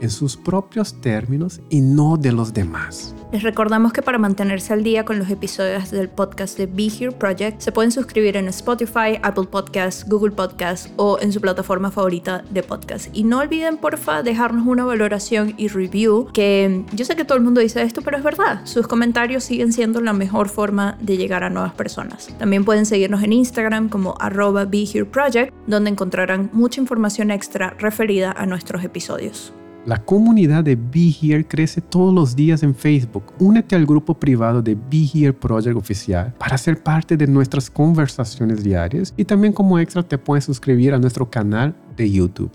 en 0.00 0.08
sus 0.08 0.38
propios 0.38 0.98
términos 1.02 1.60
y 1.68 1.82
no 1.82 2.16
de 2.16 2.32
los 2.32 2.54
demás. 2.54 3.14
Les 3.32 3.42
recordamos 3.42 3.94
que 3.94 4.02
para 4.02 4.18
mantenerse 4.18 4.74
al 4.74 4.84
día 4.84 5.06
con 5.06 5.18
los 5.18 5.30
episodios 5.30 5.90
del 5.90 6.10
podcast 6.10 6.58
de 6.58 6.66
Be 6.66 6.88
Here 6.88 7.12
Project 7.12 7.62
se 7.62 7.72
pueden 7.72 7.90
suscribir 7.90 8.36
en 8.36 8.46
Spotify, 8.48 9.18
Apple 9.22 9.46
Podcasts, 9.50 10.06
Google 10.06 10.32
Podcasts 10.32 10.92
o 10.96 11.18
en 11.18 11.32
su 11.32 11.40
plataforma 11.40 11.90
favorita 11.90 12.44
de 12.50 12.62
podcast. 12.62 13.08
Y 13.14 13.24
no 13.24 13.38
olviden 13.38 13.78
porfa 13.78 14.22
dejarnos 14.22 14.66
una 14.66 14.84
valoración 14.84 15.54
y 15.56 15.68
review 15.68 16.28
que 16.34 16.84
yo 16.92 17.06
sé 17.06 17.16
que 17.16 17.24
todo 17.24 17.38
el 17.38 17.44
mundo 17.44 17.62
dice 17.62 17.80
esto, 17.80 18.02
pero 18.02 18.18
es 18.18 18.22
verdad. 18.22 18.60
Sus 18.64 18.86
comentarios 18.86 19.44
siguen 19.44 19.72
siendo 19.72 20.02
la 20.02 20.12
mejor 20.12 20.50
forma 20.50 20.98
de 21.00 21.16
llegar 21.16 21.42
a 21.42 21.48
nuevas 21.48 21.72
personas. 21.72 22.28
También 22.38 22.66
pueden 22.66 22.84
seguirnos 22.84 23.22
en 23.22 23.32
Instagram 23.32 23.88
como 23.88 24.14
arroba 24.20 24.66
Be 24.66 24.84
Here 24.84 25.06
Project, 25.06 25.54
donde 25.66 25.88
encontrarán 25.88 26.50
mucha 26.52 26.82
información 26.82 27.30
extra 27.30 27.70
referida 27.78 28.30
a 28.32 28.44
nuestros 28.44 28.84
episodios. 28.84 29.54
La 29.84 29.98
comunidad 30.04 30.62
de 30.62 30.76
Be 30.76 31.12
Here 31.20 31.44
crece 31.44 31.80
todos 31.80 32.14
los 32.14 32.36
días 32.36 32.62
en 32.62 32.72
Facebook. 32.72 33.24
Únete 33.40 33.74
al 33.74 33.84
grupo 33.84 34.14
privado 34.14 34.62
de 34.62 34.76
Be 34.76 35.08
Here 35.12 35.32
Project 35.32 35.76
Oficial 35.76 36.32
para 36.38 36.56
ser 36.56 36.80
parte 36.80 37.16
de 37.16 37.26
nuestras 37.26 37.68
conversaciones 37.68 38.62
diarias 38.62 39.12
y 39.16 39.24
también 39.24 39.52
como 39.52 39.80
extra 39.80 40.04
te 40.04 40.18
puedes 40.18 40.44
suscribir 40.44 40.94
a 40.94 40.98
nuestro 40.98 41.28
canal 41.28 41.74
de 41.96 42.08
YouTube. 42.08 42.52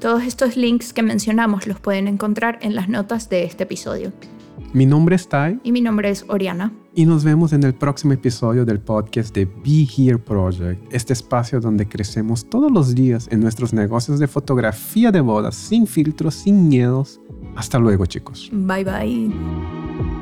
Todos 0.00 0.24
estos 0.24 0.58
links 0.58 0.92
que 0.92 1.02
mencionamos 1.02 1.66
los 1.66 1.80
pueden 1.80 2.08
encontrar 2.08 2.58
en 2.60 2.74
las 2.74 2.90
notas 2.90 3.30
de 3.30 3.44
este 3.44 3.62
episodio. 3.62 4.12
Mi 4.72 4.86
nombre 4.86 5.16
es 5.16 5.28
Tai. 5.28 5.60
Y 5.62 5.72
mi 5.72 5.80
nombre 5.80 6.10
es 6.10 6.24
Oriana. 6.28 6.72
Y 6.94 7.04
nos 7.04 7.24
vemos 7.24 7.52
en 7.52 7.62
el 7.62 7.74
próximo 7.74 8.12
episodio 8.14 8.64
del 8.64 8.80
podcast 8.80 9.34
de 9.34 9.44
Be 9.44 9.86
Here 9.96 10.18
Project, 10.18 10.82
este 10.92 11.12
espacio 11.12 11.60
donde 11.60 11.86
crecemos 11.86 12.48
todos 12.48 12.72
los 12.72 12.94
días 12.94 13.28
en 13.30 13.40
nuestros 13.40 13.72
negocios 13.72 14.18
de 14.18 14.26
fotografía 14.26 15.12
de 15.12 15.20
bodas, 15.20 15.54
sin 15.54 15.86
filtros, 15.86 16.34
sin 16.34 16.68
miedos. 16.68 17.20
Hasta 17.54 17.78
luego, 17.78 18.06
chicos. 18.06 18.48
Bye 18.52 18.84
bye. 18.84 20.15